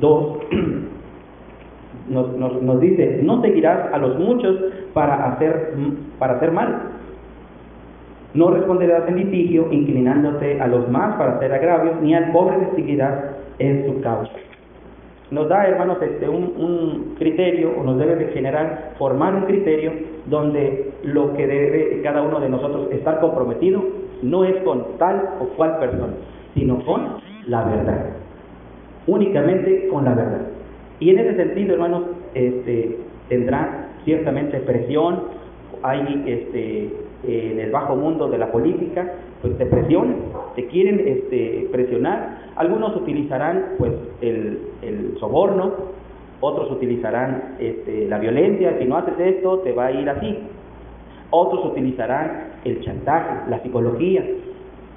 2, 0.00 0.38
nos, 2.10 2.62
nos, 2.62 2.80
dice, 2.80 3.20
no 3.22 3.40
seguirás 3.40 3.90
a 3.94 3.96
los 3.96 4.18
muchos 4.18 4.54
para 4.92 5.32
hacer, 5.32 5.72
para 6.18 6.34
hacer 6.34 6.52
mal. 6.52 6.90
No 8.34 8.50
responderás 8.50 9.08
en 9.08 9.16
litigio 9.16 9.68
inclinándote 9.70 10.60
a 10.60 10.66
los 10.66 10.88
más 10.90 11.16
para 11.16 11.36
hacer 11.36 11.52
agravios, 11.52 12.00
ni 12.00 12.14
al 12.14 12.32
pobre 12.32 12.58
distinguirás 12.60 13.24
en 13.58 13.86
su 13.86 14.00
causa 14.00 14.32
nos 15.32 15.48
da, 15.48 15.66
hermanos, 15.66 15.96
este, 16.02 16.28
un, 16.28 17.14
criterio, 17.18 17.72
o 17.78 17.82
nos 17.82 17.98
debe 17.98 18.16
de 18.16 18.26
generar, 18.32 18.92
formar 18.98 19.34
un 19.34 19.44
criterio 19.44 19.90
donde 20.26 20.92
lo 21.04 21.32
que 21.32 21.46
debe 21.46 22.02
cada 22.02 22.20
uno 22.20 22.38
de 22.38 22.50
nosotros 22.50 22.88
estar 22.92 23.18
comprometido 23.18 23.82
no 24.22 24.44
es 24.44 24.54
con 24.62 24.98
tal 24.98 25.30
o 25.40 25.46
cual 25.56 25.78
persona, 25.78 26.12
sino 26.54 26.84
con 26.84 27.16
la 27.46 27.64
verdad. 27.64 28.10
Únicamente 29.06 29.88
con 29.88 30.04
la 30.04 30.14
verdad. 30.14 30.42
Y 31.00 31.10
en 31.10 31.18
ese 31.18 31.34
sentido, 31.34 31.74
hermanos, 31.74 32.02
este, 32.34 32.98
tendrá 33.30 33.88
ciertamente 34.04 34.58
presión, 34.58 35.22
hay 35.82 36.24
este, 36.26 36.90
en 37.24 37.60
el 37.60 37.70
bajo 37.70 37.96
mundo 37.96 38.28
de 38.28 38.38
la 38.38 38.50
política, 38.50 39.14
pues 39.40 39.56
te 39.58 39.66
presionan, 39.66 40.16
te 40.56 40.66
quieren 40.66 41.00
este, 41.06 41.68
presionar. 41.70 42.38
Algunos 42.56 42.96
utilizarán 42.96 43.74
pues 43.78 43.92
el, 44.20 44.58
el 44.82 45.16
soborno, 45.18 45.72
otros 46.40 46.70
utilizarán 46.72 47.56
este, 47.60 48.06
la 48.08 48.18
violencia, 48.18 48.76
si 48.78 48.84
no 48.84 48.96
haces 48.96 49.14
esto 49.18 49.58
te 49.60 49.72
va 49.72 49.86
a 49.86 49.92
ir 49.92 50.08
así. 50.08 50.38
Otros 51.30 51.64
utilizarán 51.64 52.52
el 52.64 52.80
chantaje, 52.82 53.48
la 53.48 53.62
psicología, 53.62 54.24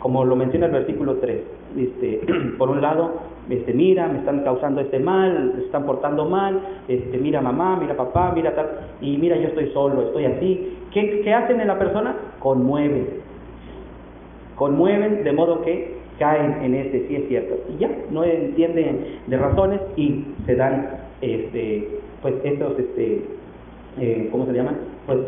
como 0.05 0.24
lo 0.24 0.35
menciona 0.35 0.67
el 0.67 0.71
versículo 0.71 1.15
3. 1.15 1.41
Este, 1.79 2.21
por 2.59 2.69
un 2.69 2.79
lado, 2.79 3.13
este, 3.50 3.74
mira, 3.74 4.07
me 4.07 4.19
están 4.19 4.43
causando 4.43 4.79
este 4.81 5.00
mal, 5.00 5.53
me 5.57 5.63
están 5.63 5.88
portando 5.88 6.25
mal, 6.25 6.62
este, 6.88 7.17
mira 7.17 7.41
mamá, 7.41 7.75
mira 7.77 7.97
papá, 7.97 8.31
mira 8.35 8.53
tal, 8.53 8.67
y 9.01 9.17
mira 9.17 9.35
yo 9.35 9.47
estoy 9.47 9.71
solo, 9.71 10.03
estoy 10.03 10.25
así. 10.25 10.77
¿Qué, 10.93 11.21
qué 11.24 11.33
hacen 11.33 11.59
en 11.59 11.65
la 11.65 11.79
persona? 11.79 12.15
Conmueven, 12.38 13.07
conmueven 14.53 15.24
de 15.24 15.31
modo 15.31 15.63
que 15.63 15.95
caen 16.19 16.62
en 16.62 16.75
ese 16.75 17.07
sí 17.07 17.15
es 17.15 17.27
cierto 17.27 17.55
y 17.74 17.79
ya 17.79 17.89
no 18.12 18.24
entienden 18.24 19.21
de 19.25 19.38
razones 19.38 19.81
y 19.97 20.24
se 20.45 20.55
dan 20.55 21.00
este 21.21 22.00
pues 22.21 22.35
estos 22.43 22.77
este 22.77 23.25
eh, 24.00 24.29
cómo 24.31 24.45
se 24.45 24.53
llaman 24.53 24.77
pues 25.07 25.19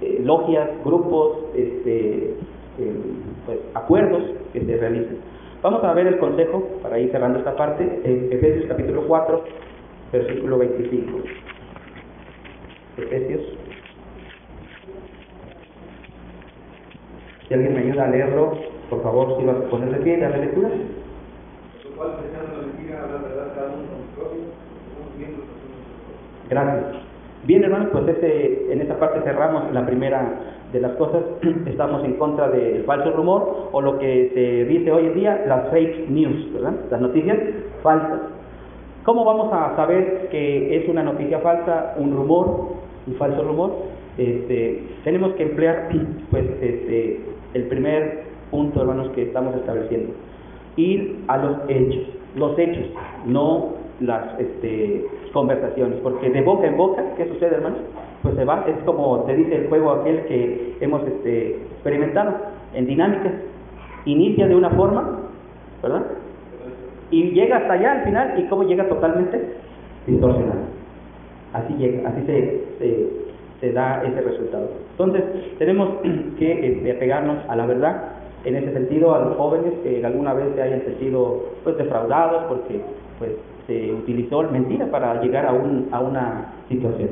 eh, 0.00 0.20
logias 0.24 0.68
grupos 0.82 1.38
este 1.54 2.34
eh, 2.78 2.92
pues 3.46 3.58
acuerdos 3.74 4.22
que 4.52 4.64
se 4.64 4.76
realizan 4.76 5.16
vamos 5.62 5.82
a 5.84 5.92
ver 5.94 6.06
el 6.06 6.18
consejo 6.18 6.68
para 6.82 6.98
ir 6.98 7.10
cerrando 7.10 7.38
esta 7.38 7.56
parte 7.56 8.00
Efesios 8.04 8.66
capítulo 8.68 9.06
4 9.06 9.44
versículo 10.12 10.58
25 10.58 11.18
Efesios 12.98 13.42
Si 17.52 17.54
alguien 17.54 17.74
me 17.74 17.80
ayuda 17.80 18.04
a 18.04 18.08
leerlo, 18.08 18.56
por 18.88 19.02
favor, 19.02 19.36
si 19.36 19.44
vas 19.44 19.56
a 19.56 19.68
poner 19.68 19.90
de 19.90 19.98
pie 19.98 20.16
darle 20.16 20.46
lectura. 20.46 20.70
Gracias. 26.48 27.01
Bien, 27.44 27.64
hermanos, 27.64 27.88
pues 27.90 28.06
este, 28.06 28.72
en 28.72 28.80
esta 28.82 29.00
parte 29.00 29.20
cerramos 29.22 29.72
la 29.72 29.84
primera 29.84 30.32
de 30.72 30.80
las 30.80 30.92
cosas. 30.92 31.24
Estamos 31.66 32.04
en 32.04 32.14
contra 32.14 32.48
del 32.48 32.84
falso 32.84 33.10
rumor 33.10 33.68
o 33.72 33.80
lo 33.80 33.98
que 33.98 34.30
se 34.32 34.64
dice 34.66 34.92
hoy 34.92 35.06
en 35.06 35.14
día, 35.14 35.44
las 35.48 35.68
fake 35.70 36.08
news, 36.08 36.52
¿verdad? 36.52 36.74
Las 36.88 37.00
noticias 37.00 37.38
falsas. 37.82 38.20
¿Cómo 39.02 39.24
vamos 39.24 39.52
a 39.52 39.74
saber 39.74 40.28
que 40.30 40.76
es 40.76 40.88
una 40.88 41.02
noticia 41.02 41.40
falsa, 41.40 41.94
un 41.96 42.14
rumor, 42.14 42.74
un 43.08 43.14
falso 43.16 43.42
rumor? 43.42 43.72
Este, 44.18 44.84
tenemos 45.02 45.32
que 45.32 45.42
emplear, 45.42 45.88
pues, 46.30 46.44
este, 46.60 47.22
el 47.54 47.64
primer 47.64 48.22
punto, 48.52 48.82
hermanos, 48.82 49.10
que 49.16 49.22
estamos 49.22 49.56
estableciendo. 49.56 50.12
Ir 50.76 51.24
a 51.26 51.38
los 51.38 51.56
hechos, 51.68 52.04
los 52.36 52.56
hechos, 52.56 52.86
no 53.26 53.82
las 53.98 54.38
este, 54.38 55.06
conversaciones, 55.32 55.98
porque 56.02 56.30
de 56.30 56.42
boca 56.42 56.66
en 56.66 56.76
boca, 56.76 57.02
¿qué 57.16 57.26
sucede, 57.26 57.56
hermanos? 57.56 57.80
Pues 58.22 58.34
se 58.36 58.44
va, 58.44 58.64
es 58.68 58.76
como 58.84 59.24
te 59.24 59.34
dice 59.34 59.56
el 59.56 59.68
juego 59.68 59.92
aquel 59.92 60.24
que 60.26 60.76
hemos 60.80 61.02
este, 61.06 61.56
experimentado 61.56 62.34
en 62.74 62.86
dinámicas. 62.86 63.32
Inicia 64.04 64.46
de 64.46 64.54
una 64.54 64.70
forma, 64.70 65.20
¿verdad? 65.82 66.02
Y 67.10 67.30
llega 67.30 67.58
hasta 67.58 67.74
allá 67.74 67.92
al 67.92 68.04
final, 68.04 68.34
¿y 68.38 68.44
cómo 68.44 68.64
llega 68.64 68.88
totalmente? 68.88 69.56
Distorsionado. 70.06 70.60
Así 71.52 71.74
llega, 71.74 72.08
así 72.08 72.22
se, 72.26 72.64
se, 73.60 73.72
da 73.72 74.02
ese 74.02 74.20
resultado. 74.20 74.70
Entonces, 74.92 75.22
tenemos 75.58 75.88
que 76.38 76.72
este, 76.72 76.92
apegarnos 76.92 77.38
a 77.48 77.56
la 77.56 77.66
verdad, 77.66 78.02
en 78.44 78.56
ese 78.56 78.72
sentido 78.72 79.14
a 79.14 79.20
los 79.20 79.36
jóvenes 79.36 79.72
que 79.84 80.04
alguna 80.04 80.34
vez 80.34 80.46
se 80.54 80.62
hayan 80.62 80.82
sentido 80.82 81.44
pues 81.62 81.76
defraudados 81.76 82.44
porque 82.48 82.80
pues 83.18 83.30
se 83.66 83.92
utilizó 83.92 84.42
mentira 84.44 84.90
para 84.90 85.20
llegar 85.20 85.46
a, 85.46 85.52
un, 85.52 85.88
a 85.92 86.00
una 86.00 86.54
situación. 86.68 87.10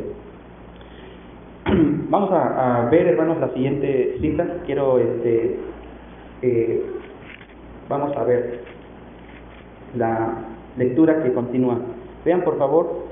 Vamos 2.10 2.30
a, 2.32 2.88
ver, 2.90 3.06
hermanos, 3.06 3.38
la 3.40 3.50
siguiente 3.50 4.16
cita. 4.20 4.46
Quiero, 4.66 4.98
este, 4.98 5.56
eh, 6.42 6.82
vamos 7.88 8.16
a 8.16 8.24
ver 8.24 8.60
la 9.96 10.34
lectura 10.76 11.22
que 11.22 11.32
continúa. 11.32 11.78
Vean, 12.24 12.42
por 12.42 12.58
favor, 12.58 13.10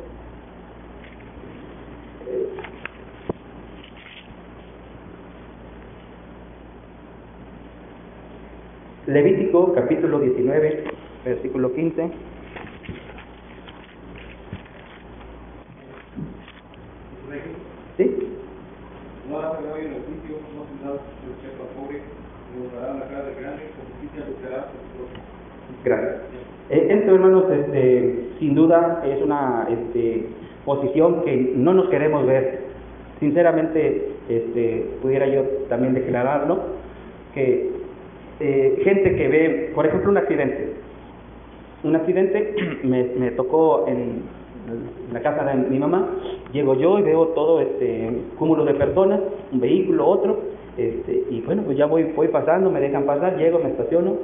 Levítico 9.08 9.72
capítulo 9.72 10.20
19, 10.20 10.84
versículo 11.24 11.72
15. 11.72 12.10
¿Sí? 17.98 18.16
No 19.28 19.38
hará 19.40 19.58
el 19.58 19.64
juicio, 19.66 20.38
no 20.54 20.62
tendrá 20.70 20.92
al 20.92 21.68
pobre, 21.76 22.00
buscará 22.56 22.94
la 22.94 23.08
cara 23.08 23.24
de 23.24 23.34
grande, 23.40 23.62
con 23.74 23.84
justicia 23.90 24.24
buscará 24.30 24.68
Gracias. 25.84 26.22
Eh, 26.70 26.86
esto, 26.90 27.14
hermanos, 27.14 27.44
este, 27.50 28.28
sin 28.38 28.54
duda 28.54 29.02
es 29.04 29.20
una 29.20 29.66
este, 29.68 30.26
posición 30.64 31.22
que 31.24 31.52
no 31.56 31.74
nos 31.74 31.88
queremos 31.88 32.24
ver 32.24 32.68
sinceramente 33.18 34.12
este, 34.28 34.90
pudiera 35.02 35.26
yo 35.26 35.42
también 35.68 35.94
declararlo, 35.94 36.60
que 37.34 37.70
eh, 38.38 38.80
gente 38.84 39.16
que 39.16 39.28
ve, 39.28 39.72
por 39.74 39.86
ejemplo, 39.86 40.10
un 40.10 40.18
accidente. 40.18 40.72
Un 41.82 41.96
accidente 41.96 42.54
me, 42.84 43.04
me 43.18 43.32
tocó 43.32 43.86
en, 43.88 44.22
la 45.12 45.20
casa 45.20 45.44
de 45.44 45.54
mi 45.54 45.78
mamá, 45.78 46.06
llego 46.52 46.74
yo 46.74 46.98
y 46.98 47.02
veo 47.02 47.28
todo 47.28 47.60
este 47.60 48.10
cúmulo 48.38 48.64
de 48.64 48.74
personas, 48.74 49.20
un 49.52 49.60
vehículo, 49.60 50.06
otro, 50.06 50.38
este, 50.76 51.24
y 51.30 51.40
bueno, 51.42 51.62
pues 51.64 51.76
ya 51.76 51.86
voy, 51.86 52.04
voy 52.14 52.28
pasando, 52.28 52.70
me 52.70 52.80
dejan 52.80 53.04
pasar, 53.04 53.36
llego, 53.36 53.58
me 53.58 53.70
estaciono, 53.70 54.14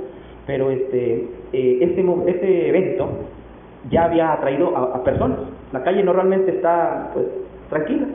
pero 0.46 0.70
este, 0.70 1.26
eh, 1.52 1.78
este, 1.80 2.04
este 2.26 2.68
evento 2.68 3.08
ya 3.90 4.04
había 4.04 4.32
atraído 4.32 4.76
a, 4.76 5.02
personas. 5.02 5.38
La 5.72 5.82
calle 5.82 6.02
normalmente 6.02 6.52
está 6.52 7.10
pues 7.12 7.26
tranquila, 7.70 8.06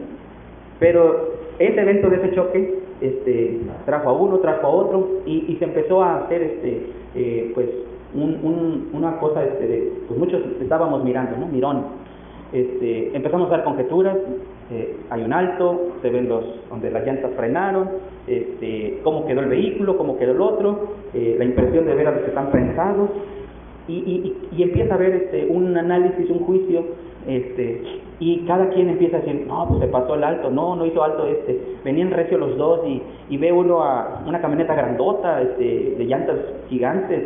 pero 0.79 1.33
ese 1.59 1.81
evento 1.81 2.09
de 2.09 2.15
ese 2.15 2.31
choque 2.33 2.79
este, 3.01 3.59
trajo 3.85 4.09
a 4.09 4.13
uno, 4.13 4.37
trajo 4.39 4.67
a 4.67 4.69
otro 4.69 5.07
y, 5.25 5.45
y 5.51 5.57
se 5.57 5.65
empezó 5.65 6.01
a 6.01 6.19
hacer 6.19 6.41
este, 6.41 6.87
eh, 7.15 7.51
pues 7.53 7.67
un, 8.13 8.89
una 8.93 9.17
cosa, 9.19 9.43
este, 9.43 9.91
pues 10.07 10.19
muchos 10.19 10.41
estábamos 10.61 11.03
mirando, 11.03 11.37
¿no? 11.37 11.47
Mirón. 11.47 12.08
Este, 12.51 13.15
empezamos 13.15 13.47
a 13.47 13.57
dar 13.57 13.63
conjeturas, 13.63 14.17
eh, 14.71 14.97
hay 15.11 15.23
un 15.23 15.33
alto, 15.33 15.93
se 16.01 16.09
ven 16.09 16.27
los 16.27 16.43
donde 16.69 16.89
las 16.89 17.05
llantas 17.05 17.31
frenaron, 17.35 17.89
este, 18.25 18.99
cómo 19.03 19.25
quedó 19.27 19.41
el 19.41 19.49
vehículo, 19.49 19.97
cómo 19.97 20.17
quedó 20.17 20.31
el 20.31 20.41
otro, 20.41 20.93
eh, 21.13 21.35
la 21.37 21.45
impresión 21.45 21.85
de 21.85 21.93
ver 21.93 22.07
a 22.07 22.11
los 22.11 22.21
que 22.21 22.29
están 22.29 22.49
prensados, 22.49 23.09
y, 23.87 24.35
y, 24.55 24.61
empieza 24.61 24.93
a 24.93 24.97
haber 24.97 25.15
este, 25.15 25.47
un 25.47 25.75
análisis, 25.75 26.29
un 26.29 26.39
juicio, 26.39 26.83
este, 27.27 27.81
y 28.19 28.45
cada 28.45 28.69
quien 28.69 28.89
empieza 28.89 29.17
a 29.17 29.21
decir, 29.21 29.45
no, 29.47 29.67
pues 29.67 29.79
se 29.79 29.87
pasó 29.87 30.13
el 30.13 30.23
alto, 30.23 30.51
no, 30.51 30.75
no 30.75 30.85
hizo 30.85 31.03
alto 31.03 31.25
este, 31.25 31.77
venían 31.83 32.11
recio 32.11 32.37
los 32.37 32.55
dos 32.55 32.81
y, 32.85 33.01
y 33.29 33.37
ve 33.37 33.51
uno 33.51 33.81
a 33.81 34.21
una 34.27 34.41
camioneta 34.41 34.75
grandota, 34.75 35.41
este, 35.41 35.95
de 35.97 36.05
llantas 36.05 36.37
gigantes, 36.69 37.23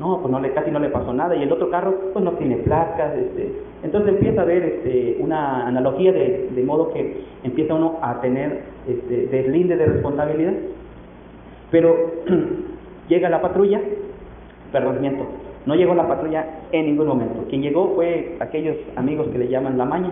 no, 0.00 0.20
pues 0.20 0.30
no 0.32 0.40
le, 0.40 0.52
casi 0.52 0.70
no 0.70 0.78
le 0.78 0.88
pasó 0.88 1.12
nada, 1.12 1.36
y 1.36 1.42
el 1.42 1.52
otro 1.52 1.68
carro, 1.70 1.94
pues 2.14 2.24
no 2.24 2.32
tiene 2.32 2.56
placas, 2.58 3.14
este, 3.14 3.52
entonces 3.82 4.14
empieza 4.14 4.40
a 4.40 4.44
haber 4.44 4.64
este, 4.64 5.16
una 5.20 5.66
analogía 5.66 6.12
de, 6.12 6.62
modo 6.64 6.92
que 6.92 7.22
empieza 7.44 7.74
uno 7.74 7.98
a 8.02 8.20
tener 8.20 8.62
este, 8.88 9.26
deslinde 9.26 9.76
de 9.76 9.86
responsabilidad, 9.86 10.54
pero 11.70 11.94
llega 13.08 13.28
la 13.28 13.40
patrulla, 13.40 13.80
perdón, 14.72 15.00
miento, 15.00 15.26
no 15.66 15.74
llegó 15.74 15.94
la 15.94 16.08
patrulla 16.08 16.62
en 16.72 16.86
ningún 16.86 17.06
momento. 17.06 17.44
Quien 17.48 17.62
llegó 17.62 17.94
fue 17.94 18.36
aquellos 18.40 18.76
amigos 18.96 19.28
que 19.28 19.38
le 19.38 19.48
llaman 19.48 19.78
la 19.78 19.84
maña, 19.84 20.10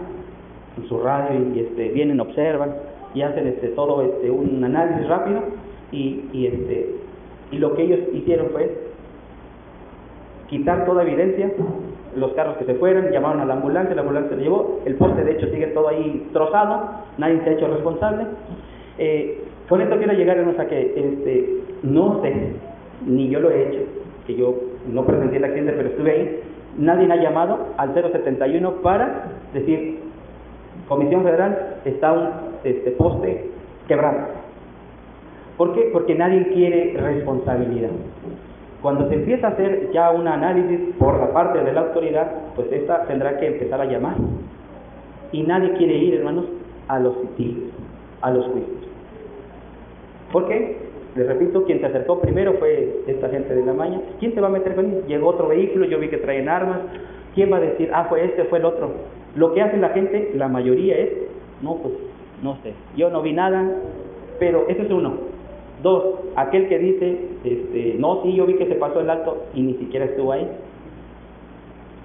en 0.76 0.88
su 0.88 0.98
radio, 0.98 1.40
y 1.54 1.60
este, 1.60 1.88
vienen, 1.88 2.20
observan 2.20 2.74
y 3.14 3.22
hacen 3.22 3.46
este, 3.46 3.68
todo 3.68 4.02
este, 4.02 4.30
un 4.30 4.62
análisis 4.62 5.08
rápido. 5.08 5.40
Y, 5.92 6.46
este, 6.46 6.94
y 7.52 7.58
lo 7.58 7.74
que 7.74 7.84
ellos 7.84 8.00
hicieron 8.12 8.48
fue 8.50 8.70
quitar 10.48 10.84
toda 10.84 11.02
evidencia, 11.02 11.50
los 12.16 12.32
carros 12.32 12.56
que 12.56 12.64
se 12.64 12.74
fueron, 12.74 13.10
llamaron 13.10 13.40
a 13.40 13.44
la 13.44 13.54
ambulancia, 13.54 13.94
la 13.94 14.02
ambulancia 14.02 14.36
se 14.36 14.42
llevó, 14.42 14.80
el 14.84 14.94
poste 14.96 15.24
de 15.24 15.32
hecho 15.32 15.48
sigue 15.48 15.68
todo 15.68 15.88
ahí 15.88 16.28
trozado, 16.32 16.90
nadie 17.18 17.40
se 17.42 17.50
ha 17.50 17.52
hecho 17.52 17.68
responsable. 17.68 18.26
Eh, 18.98 19.44
con 19.68 19.80
esto 19.80 19.96
quiero 19.96 20.12
llegar 20.12 20.38
a 20.38 20.66
que 20.66 20.92
este, 20.96 21.60
no 21.82 22.22
sé, 22.22 22.52
ni 23.06 23.28
yo 23.28 23.40
lo 23.40 23.50
he 23.50 23.68
hecho, 23.68 23.80
que 24.26 24.36
yo 24.36 24.54
no 24.90 25.04
presenté 25.04 25.36
el 25.36 25.44
accidente, 25.44 25.72
pero 25.72 25.88
estuve 25.90 26.10
ahí, 26.10 26.40
nadie 26.78 27.10
ha 27.10 27.16
llamado 27.16 27.68
al 27.76 27.94
071 27.94 28.72
para 28.82 29.24
decir, 29.52 30.00
Comisión 30.88 31.24
Federal, 31.24 31.76
está 31.84 32.12
un 32.12 32.28
este, 32.64 32.92
poste 32.92 33.50
quebrado. 33.88 34.28
¿Por 35.56 35.74
qué? 35.74 35.90
Porque 35.92 36.14
nadie 36.14 36.48
quiere 36.48 36.96
responsabilidad. 36.98 37.90
Cuando 38.82 39.08
se 39.08 39.14
empieza 39.14 39.48
a 39.48 39.50
hacer 39.50 39.90
ya 39.92 40.10
un 40.10 40.28
análisis 40.28 40.94
por 40.98 41.18
la 41.18 41.32
parte 41.32 41.62
de 41.62 41.72
la 41.72 41.80
autoridad, 41.80 42.30
pues 42.54 42.70
esta 42.70 43.04
tendrá 43.04 43.38
que 43.38 43.46
empezar 43.46 43.80
a 43.80 43.86
llamar. 43.86 44.16
Y 45.32 45.42
nadie 45.42 45.72
quiere 45.72 45.96
ir, 45.96 46.14
hermanos, 46.14 46.44
a 46.88 46.98
los 46.98 47.14
sitios, 47.36 47.70
a 48.20 48.30
los 48.30 48.46
juicios. 48.46 48.88
¿Por 50.32 50.46
qué? 50.46 50.76
Les 51.16 51.26
repito, 51.26 51.64
quien 51.64 51.80
se 51.80 51.86
acercó 51.86 52.20
primero 52.20 52.54
fue 52.54 53.00
esta 53.06 53.28
gente 53.30 53.54
de 53.54 53.64
la 53.64 53.72
maña. 53.72 54.00
¿Quién 54.20 54.34
se 54.34 54.40
va 54.40 54.48
a 54.48 54.50
meter 54.50 54.74
con 54.74 54.84
él? 54.84 55.04
Llegó 55.08 55.28
otro 55.28 55.48
vehículo, 55.48 55.86
yo 55.86 55.98
vi 55.98 56.08
que 56.08 56.18
traen 56.18 56.48
armas. 56.48 56.78
¿Quién 57.34 57.50
va 57.50 57.56
a 57.56 57.60
decir, 57.60 57.90
ah, 57.92 58.04
fue 58.08 58.24
este, 58.24 58.44
fue 58.44 58.58
el 58.58 58.66
otro? 58.66 58.90
Lo 59.34 59.52
que 59.54 59.62
hace 59.62 59.78
la 59.78 59.90
gente, 59.90 60.32
la 60.34 60.48
mayoría 60.48 60.96
es, 60.96 61.10
no, 61.62 61.76
pues, 61.76 61.94
no 62.42 62.56
sé, 62.62 62.74
yo 62.96 63.10
no 63.10 63.22
vi 63.22 63.32
nada, 63.32 63.66
pero 64.38 64.66
eso 64.68 64.82
es 64.82 64.90
uno. 64.90 65.14
Dos, 65.86 66.02
aquel 66.34 66.68
que 66.68 66.80
dice, 66.80 67.16
este, 67.44 67.94
no, 67.96 68.24
sí, 68.24 68.34
yo 68.34 68.44
vi 68.44 68.54
que 68.54 68.66
se 68.66 68.74
pasó 68.74 68.98
el 68.98 69.08
alto 69.08 69.44
y 69.54 69.62
ni 69.62 69.74
siquiera 69.74 70.06
estuvo 70.06 70.32
ahí. 70.32 70.48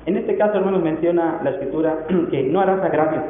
En 0.05 0.17
este 0.17 0.37
caso, 0.37 0.59
hermanos, 0.59 0.83
menciona 0.83 1.41
la 1.43 1.49
escritura 1.49 2.05
que 2.29 2.43
no 2.43 2.61
harás 2.61 2.83
agravio 2.83 3.23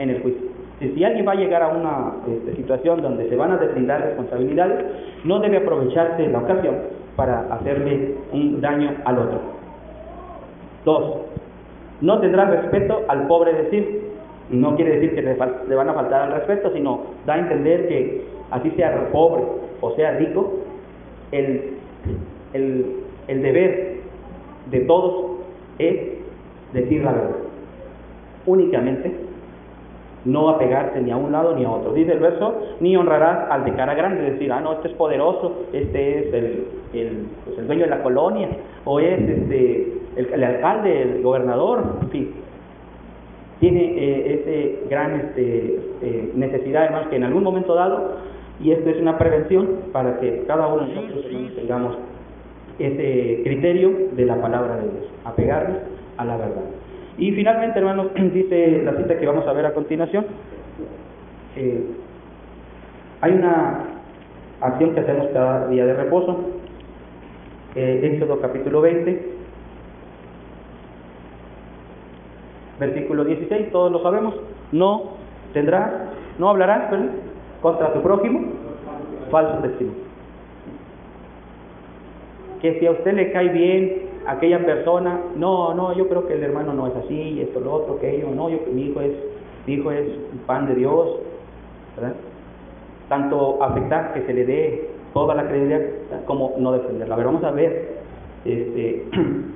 en 0.00 0.10
el 0.10 0.22
juicio 0.22 0.52
si 0.88 1.04
alguien 1.04 1.26
va 1.26 1.32
a 1.32 1.36
llegar 1.36 1.62
a 1.62 1.68
una 1.68 2.14
este, 2.26 2.56
situación 2.56 3.02
donde 3.02 3.28
se 3.28 3.36
van 3.36 3.52
a 3.52 3.56
deslindar 3.56 4.00
responsabilidades, 4.00 4.84
no 5.22 5.38
debe 5.38 5.58
aprovecharse 5.58 6.26
la 6.26 6.38
ocasión 6.38 6.74
para 7.14 7.42
hacerle 7.54 8.16
un 8.32 8.60
daño 8.60 8.90
al 9.04 9.18
otro. 9.18 9.40
Dos, 10.84 11.16
no 12.00 12.18
tendrá 12.18 12.46
respeto 12.46 13.02
al 13.06 13.28
pobre 13.28 13.52
decir. 13.52 14.10
No 14.50 14.74
quiere 14.74 14.98
decir 14.98 15.14
que 15.14 15.22
le, 15.22 15.34
van 15.34 15.88
a 15.88 15.94
faltar 15.94 16.22
al 16.22 16.32
respeto, 16.32 16.72
sino 16.72 17.00
da 17.24 17.34
a 17.34 17.38
entender 17.38 17.86
que 17.88 18.24
así 18.52 18.70
sea 18.72 19.08
pobre 19.10 19.42
o 19.80 19.90
sea 19.96 20.12
rico, 20.12 20.52
el, 21.32 21.74
el, 22.52 22.86
el 23.26 23.42
deber 23.42 23.96
de 24.70 24.80
todos 24.80 25.38
es 25.78 25.96
decir 26.72 27.02
la 27.02 27.12
verdad. 27.12 27.36
Únicamente 28.46 29.12
no 30.24 30.48
apegarse 30.48 31.00
ni 31.00 31.10
a 31.10 31.16
un 31.16 31.32
lado 31.32 31.54
ni 31.56 31.64
a 31.64 31.70
otro. 31.70 31.92
Dice 31.92 32.12
el 32.12 32.20
verso, 32.20 32.54
ni 32.80 32.96
honrarás 32.96 33.50
al 33.50 33.64
de 33.64 33.74
cara 33.74 33.94
grande, 33.94 34.30
decir, 34.30 34.52
ah, 34.52 34.60
no, 34.60 34.74
este 34.74 34.88
es 34.88 34.94
poderoso, 34.94 35.64
este 35.72 36.20
es 36.20 36.34
el, 36.34 36.66
el, 36.92 37.26
pues 37.44 37.58
el 37.58 37.66
dueño 37.66 37.84
de 37.84 37.90
la 37.90 38.02
colonia, 38.02 38.48
o 38.84 39.00
es 39.00 39.20
este, 39.20 39.98
el, 40.16 40.44
alcalde, 40.44 41.02
el 41.02 41.22
gobernador, 41.22 41.82
en 42.02 42.10
fin. 42.10 42.30
Tiene 43.58 43.80
eh, 43.80 44.34
ese 44.34 44.88
gran 44.88 45.20
este, 45.20 45.80
eh, 46.02 46.32
necesidad, 46.34 46.84
además, 46.84 47.08
que 47.08 47.16
en 47.16 47.24
algún 47.24 47.44
momento 47.44 47.74
dado, 47.74 48.16
y 48.60 48.70
esto 48.70 48.90
es 48.90 49.00
una 49.00 49.18
prevención 49.18 49.68
para 49.92 50.18
que 50.20 50.44
cada 50.46 50.68
uno 50.68 50.86
de 50.86 50.94
nosotros 50.94 51.24
tengamos 51.56 51.96
ese 52.78 53.40
criterio 53.44 54.08
de 54.12 54.26
la 54.26 54.40
palabra 54.40 54.76
de 54.76 54.82
Dios, 54.82 55.04
apegarnos 55.24 55.78
a 56.16 56.24
la 56.24 56.36
verdad. 56.36 56.62
Y 57.18 57.32
finalmente, 57.32 57.78
hermanos, 57.78 58.08
dice 58.32 58.82
la 58.84 58.96
cita 58.96 59.18
que 59.18 59.26
vamos 59.26 59.46
a 59.46 59.52
ver 59.52 59.66
a 59.66 59.74
continuación. 59.74 60.26
Eh, 61.56 61.84
hay 63.20 63.32
una 63.32 63.84
acción 64.60 64.94
que 64.94 65.00
hacemos 65.00 65.28
cada 65.32 65.68
día 65.68 65.84
de 65.86 65.94
reposo. 65.94 66.40
Eh, 67.74 68.00
Éxodo 68.02 68.38
capítulo 68.40 68.82
20, 68.82 69.32
versículo 72.78 73.24
16, 73.24 73.70
todos 73.70 73.92
lo 73.92 74.02
sabemos. 74.02 74.34
No 74.72 75.12
tendrás, 75.52 75.90
no 76.38 76.50
hablarás 76.50 76.90
contra 77.62 77.92
tu 77.94 78.02
prójimo 78.02 78.40
falso 79.30 79.58
testimonio. 79.62 80.02
Que 82.60 82.78
si 82.78 82.86
a 82.86 82.90
usted 82.92 83.14
le 83.14 83.32
cae 83.32 83.48
bien 83.48 84.02
aquella 84.26 84.64
persona, 84.64 85.20
no, 85.36 85.74
no, 85.74 85.96
yo 85.96 86.08
creo 86.08 86.26
que 86.26 86.34
el 86.34 86.42
hermano 86.42 86.74
no 86.74 86.86
es 86.86 86.96
así, 86.96 87.40
esto, 87.40 87.60
lo 87.60 87.72
otro, 87.72 87.98
que 87.98 88.16
ello, 88.16 88.28
no, 88.34 88.50
yo, 88.50 88.58
mi 88.72 88.82
hijo 88.82 89.00
es, 89.00 89.12
mi 89.66 89.74
hijo 89.74 89.90
es 89.90 90.06
un 90.32 90.38
pan 90.46 90.66
de 90.66 90.74
Dios, 90.74 91.18
¿verdad? 91.96 92.14
Tanto 93.08 93.62
afectar 93.62 94.14
que 94.14 94.22
se 94.22 94.32
le 94.32 94.44
dé 94.44 94.90
toda 95.12 95.34
la 95.34 95.46
credibilidad 95.46 95.80
como 96.24 96.54
no 96.58 96.72
defenderla. 96.72 97.16
A 97.16 97.24
vamos 97.24 97.44
a 97.44 97.50
ver, 97.50 98.02
este, 98.44 99.06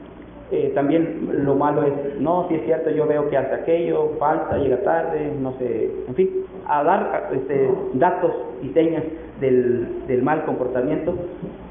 eh, 0.51 0.73
también 0.75 1.45
lo 1.45 1.55
malo 1.55 1.85
es, 1.85 2.21
no, 2.21 2.47
si 2.49 2.57
es 2.57 2.65
cierto, 2.65 2.91
yo 2.91 3.07
veo 3.07 3.29
que 3.31 3.37
hace 3.37 3.55
aquello, 3.55 4.13
falta, 4.19 4.59
llega 4.59 4.83
tarde, 4.83 5.33
no 5.41 5.53
sé, 5.59 5.91
en 6.09 6.15
fin, 6.15 6.31
a 6.69 6.83
dar 6.83 7.31
este, 7.33 7.71
datos 7.95 8.33
y 8.63 8.69
señas 8.71 9.05
del, 9.41 10.07
del 10.07 10.23
mal 10.23 10.45
comportamiento 10.45 11.15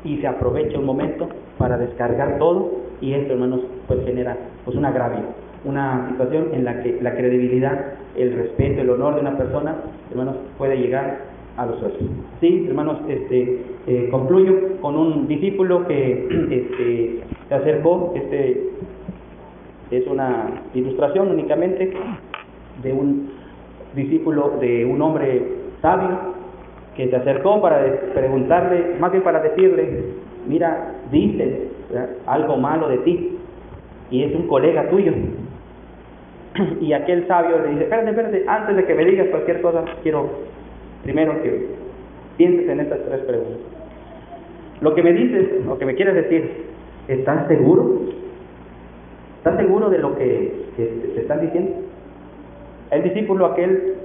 y 0.04 0.18
se 0.18 0.28
aprovecha 0.28 0.80
un 0.80 0.86
momento 0.86 1.28
para 1.58 1.78
descargar 1.78 2.38
todo 2.38 2.86
y 3.02 3.14
esto, 3.14 3.34
hermanos, 3.34 3.62
pues 3.88 4.04
genera 4.06 4.38
pues 4.64 4.78
un 4.78 4.86
agravio, 4.86 5.20
una 5.66 6.08
situación 6.10 6.50
en 6.54 6.64
la 6.64 6.82
que 6.82 7.00
la 7.02 7.16
credibilidad, 7.16 7.94
el 8.16 8.34
respeto, 8.34 8.82
el 8.82 8.90
honor 8.90 9.16
de 9.16 9.22
una 9.22 9.38
persona, 9.38 9.76
hermanos, 10.12 10.36
puede 10.58 10.78
llegar 10.78 11.20
a 11.58 11.66
los 11.66 11.80
suelos. 11.80 12.00
Sí, 12.40 12.66
hermanos, 12.68 13.00
este, 13.08 13.62
eh, 13.88 14.10
concluyo 14.12 14.80
con 14.82 14.96
un 14.96 15.28
discípulo 15.28 15.86
que 15.88 16.28
este, 16.52 17.20
se 17.48 17.56
acercó, 17.56 18.14
este 18.16 18.70
es 19.92 20.08
una 20.08 20.64
ilustración 20.74 21.30
únicamente 21.30 21.94
de 22.82 22.94
un 22.94 23.30
discípulo 23.96 24.58
de 24.60 24.86
un 24.86 25.02
hombre 25.02 25.42
sabio 25.82 26.36
que 26.96 27.10
se 27.10 27.16
acercó 27.16 27.62
para 27.62 27.84
preguntarle, 28.14 28.96
más 29.00 29.12
bien 29.12 29.24
para 29.24 29.42
decirle, 29.42 30.04
mira, 30.48 30.94
dice 31.12 31.68
algo 32.26 32.58
malo 32.58 32.88
de 32.88 32.98
ti 33.00 33.38
y 34.12 34.24
es 34.24 34.36
un 34.36 34.48
colega 34.48 34.90
tuyo. 34.90 35.14
Y 36.82 36.94
aquel 36.94 37.28
sabio 37.28 37.60
le 37.60 37.70
dice, 37.70 37.84
espérate, 37.84 38.10
espérate, 38.12 38.46
antes 38.48 38.76
de 38.78 38.86
que 38.86 38.96
me 38.96 39.06
digas 39.06 39.28
cualquier 39.28 39.62
cosa, 39.62 39.84
quiero 40.04 40.30
primero 41.04 41.42
que 41.44 41.68
pienses 42.38 42.70
en 42.70 42.80
estas 42.80 43.00
tres 43.06 43.20
preguntas. 43.22 43.58
Lo 44.82 44.94
que 44.96 45.04
me 45.04 45.14
dices, 45.14 45.66
lo 45.66 45.78
que 45.78 45.86
me 45.86 45.96
quieres 45.96 46.16
decir, 46.16 46.66
¿estás 47.08 47.48
seguro? 47.48 48.02
¿Estás 49.38 49.58
seguro 49.58 49.90
de 49.90 50.00
lo 50.00 50.18
que, 50.18 50.66
te 50.76 51.22
están 51.22 51.42
diciendo? 51.42 51.85
El 52.96 53.04
discípulo 53.04 53.48
aquel, 53.48 53.96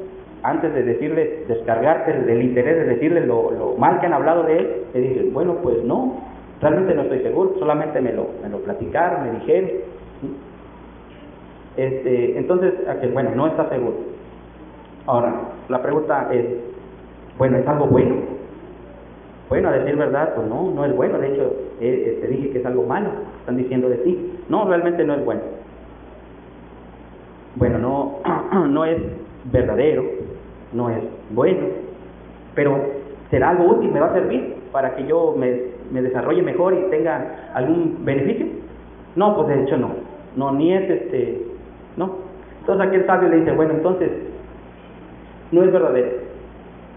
antes 0.43 0.75
de 0.75 0.83
decirle, 0.83 1.45
descargarte 1.47 2.13
del 2.13 2.43
interés 2.43 2.77
de 2.77 2.85
decirle 2.95 3.25
lo, 3.25 3.77
mal 3.79 4.01
que 4.01 4.07
han 4.07 4.15
hablado 4.15 4.43
de 4.43 4.59
él, 4.59 4.83
le 4.93 5.01
dice, 5.01 5.31
bueno, 5.33 5.59
pues 5.63 5.85
no, 5.85 6.17
realmente 6.61 6.95
no 6.95 7.03
estoy 7.03 7.21
seguro, 7.21 7.55
solamente 7.61 8.01
me 8.01 8.13
lo, 8.13 8.27
me 8.43 8.49
lo 8.49 8.59
platicaron, 8.59 9.23
me 9.25 9.39
dijeron. 9.39 9.71
Este, 11.77 12.37
entonces, 12.37 12.75
bueno, 13.13 13.31
no 13.37 13.47
está 13.47 13.69
seguro. 13.69 13.95
Ahora, 15.07 15.35
la 15.69 15.81
pregunta 15.83 16.29
es, 16.33 16.47
bueno, 17.39 17.59
¿es 17.59 17.69
algo 17.69 17.87
bueno? 17.87 18.17
Bueno, 19.49 19.69
a 19.69 19.73
decir 19.73 19.97
verdad, 19.97 20.35
pues 20.35 20.49
no, 20.49 20.73
no 20.75 20.85
es 20.85 20.95
bueno. 20.97 21.19
De 21.19 21.33
hecho, 21.33 21.55
eh, 21.81 22.19
te 22.21 22.29
dije 22.29 22.51
que 22.51 22.59
es 22.59 22.67
algo 22.67 22.85
malo. 22.85 23.11
Están 23.41 23.57
diciendo 23.57 23.89
de 23.89 23.97
ti. 23.99 24.33
No, 24.49 24.69
realmente 24.69 25.05
no 25.05 25.15
es 25.15 25.25
bueno. 25.25 25.41
Bueno, 27.57 27.79
no, 27.79 28.19
no 28.69 28.85
es 28.85 28.99
verdadero, 29.53 30.05
no 30.73 30.91
es 30.91 31.03
bueno, 31.31 31.67
pero 32.55 32.79
será 33.31 33.51
algo 33.51 33.65
útil, 33.77 33.91
me 33.91 34.01
va 34.01 34.07
a 34.09 34.15
servir 34.15 34.57
para 34.73 34.95
que 34.95 35.07
yo 35.07 35.35
me, 35.37 35.61
me 35.91 36.03
desarrolle 36.03 36.43
mejor 36.43 36.75
y 36.75 36.91
tenga 36.91 37.51
algún 37.55 38.05
beneficio. 38.05 38.47
No, 39.17 39.35
pues 39.37 39.49
de 39.49 39.63
hecho 39.63 39.77
no. 39.77 39.91
No, 40.37 40.53
ni 40.53 40.73
es 40.73 40.89
este, 40.89 41.43
no. 41.97 42.17
Entonces 42.61 42.87
aquel 42.87 43.07
sabio 43.07 43.29
le 43.29 43.41
dice, 43.41 43.53
bueno, 43.53 43.75
entonces, 43.75 44.11
no 45.51 45.65
es 45.65 45.73
verdadero, 45.73 46.09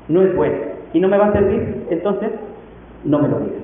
no 0.07 0.21
es 0.21 0.35
bueno, 0.35 0.57
y 0.93 0.99
no 0.99 1.07
me 1.07 1.17
va 1.17 1.27
a 1.27 1.33
servir, 1.33 1.87
entonces, 1.89 2.29
no 3.03 3.19
me 3.19 3.27
lo 3.27 3.39
digas. 3.39 3.63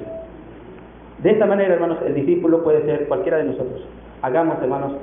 De 1.21 1.31
esta 1.31 1.45
manera, 1.45 1.73
hermanos, 1.73 1.99
el 2.05 2.15
discípulo 2.15 2.63
puede 2.63 2.83
ser 2.85 3.07
cualquiera 3.07 3.37
de 3.37 3.43
nosotros. 3.43 3.85
Hagamos, 4.21 4.57
hermanos, 4.61 4.93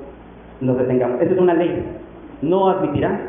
nos 0.61 0.77
detengamos. 0.77 1.21
Esa 1.21 1.33
es 1.33 1.39
una 1.39 1.53
ley. 1.53 1.83
No 2.41 2.69
admitirá 2.69 3.19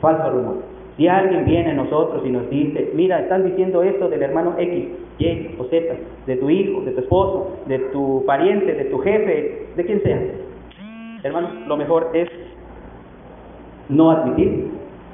falso 0.00 0.30
rumor. 0.30 0.56
Si 0.96 1.06
alguien 1.08 1.44
viene 1.44 1.72
a 1.72 1.74
nosotros 1.74 2.22
y 2.24 2.30
nos 2.30 2.48
dice, 2.48 2.90
mira, 2.94 3.20
están 3.20 3.44
diciendo 3.44 3.82
esto 3.82 4.08
del 4.08 4.22
hermano 4.22 4.54
X, 4.56 4.88
Y 5.18 5.56
o 5.58 5.64
Z, 5.64 5.94
de 6.26 6.36
tu 6.36 6.48
hijo, 6.48 6.80
de 6.82 6.92
tu 6.92 7.00
esposo, 7.00 7.56
de 7.66 7.78
tu 7.78 8.24
pariente, 8.26 8.72
de 8.72 8.84
tu 8.86 8.98
jefe, 8.98 9.66
de 9.76 9.84
quien 9.84 10.02
sea, 10.02 10.18
hermanos, 11.22 11.50
lo 11.66 11.76
mejor 11.76 12.10
es 12.14 12.28
no 13.88 14.10
admitir 14.10 14.70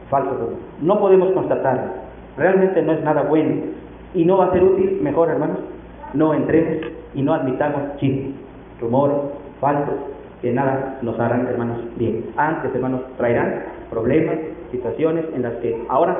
falso 0.09 0.31
rumor. 0.35 0.55
No 0.81 1.01
podemos 1.01 1.33
constatarlo. 1.33 1.92
Realmente 2.37 2.81
no 2.83 2.92
es 2.92 3.03
nada 3.03 3.22
bueno 3.22 3.62
y 4.14 4.25
no 4.25 4.38
va 4.38 4.46
a 4.46 4.53
ser 4.53 4.62
útil. 4.62 5.01
Mejor, 5.03 5.31
hermanos, 5.31 5.59
no 6.14 6.33
entremos 6.33 6.87
y 7.14 7.22
no 7.22 7.35
admitamos 7.35 7.96
chismes, 7.98 8.35
rumores, 8.81 9.16
falsos, 9.61 9.94
que 10.42 10.52
nada 10.52 10.98
nos 11.02 11.18
harán, 11.18 11.46
hermanos, 11.46 11.78
bien. 11.96 12.26
Antes, 12.37 12.74
hermanos, 12.74 13.00
traerán 13.16 13.62
problemas, 13.90 14.37
situaciones 14.72 15.24
en 15.35 15.42
las 15.42 15.55
que 15.55 15.87
ahora 15.88 16.18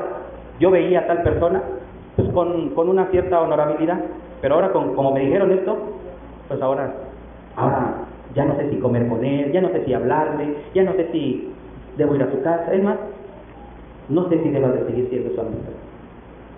yo 0.59 0.71
veía 0.71 1.01
a 1.01 1.07
tal 1.07 1.23
persona 1.23 1.61
pues 2.15 2.29
con, 2.29 2.69
con 2.69 2.89
una 2.89 3.07
cierta 3.07 3.41
honorabilidad, 3.41 3.99
pero 4.41 4.55
ahora 4.55 4.71
con, 4.71 4.95
como 4.95 5.11
me 5.11 5.21
dijeron 5.21 5.51
esto, 5.51 5.77
pues 6.47 6.61
ahora, 6.61 6.93
ahora 7.55 7.95
ya 8.33 8.45
no 8.45 8.55
sé 8.55 8.69
si 8.69 8.77
comer 8.77 9.07
con 9.07 9.25
él, 9.25 9.51
ya 9.51 9.61
no 9.61 9.69
sé 9.69 9.83
si 9.83 9.93
hablarle, 9.93 10.55
ya 10.73 10.83
no 10.83 10.93
sé 10.93 11.09
si 11.11 11.51
debo 11.97 12.15
ir 12.15 12.23
a 12.23 12.31
su 12.31 12.41
casa, 12.41 12.73
es 12.73 12.83
más, 12.83 12.97
no 14.09 14.29
sé 14.29 14.41
si 14.41 14.49
debo 14.49 14.69
de 14.69 14.85
seguir 14.85 15.09
siendo 15.09 15.33
su 15.33 15.41
amigo. 15.41 15.59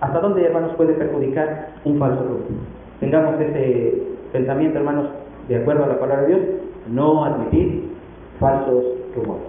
¿Hasta 0.01 0.19
dónde, 0.19 0.45
hermanos, 0.45 0.73
puede 0.75 0.93
perjudicar 0.93 1.69
un 1.85 1.97
falso 1.97 2.21
rumor? 2.23 2.41
Tengamos 2.99 3.39
ese 3.39 4.03
pensamiento, 4.33 4.77
hermanos, 4.77 5.07
de 5.47 5.55
acuerdo 5.55 5.85
a 5.85 5.87
la 5.87 5.99
palabra 5.99 6.23
de 6.23 6.27
Dios, 6.27 6.41
no 6.87 7.25
admitir 7.25 7.91
falsos 8.39 8.83
rumores, 9.15 9.47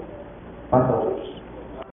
falsos 0.70 1.36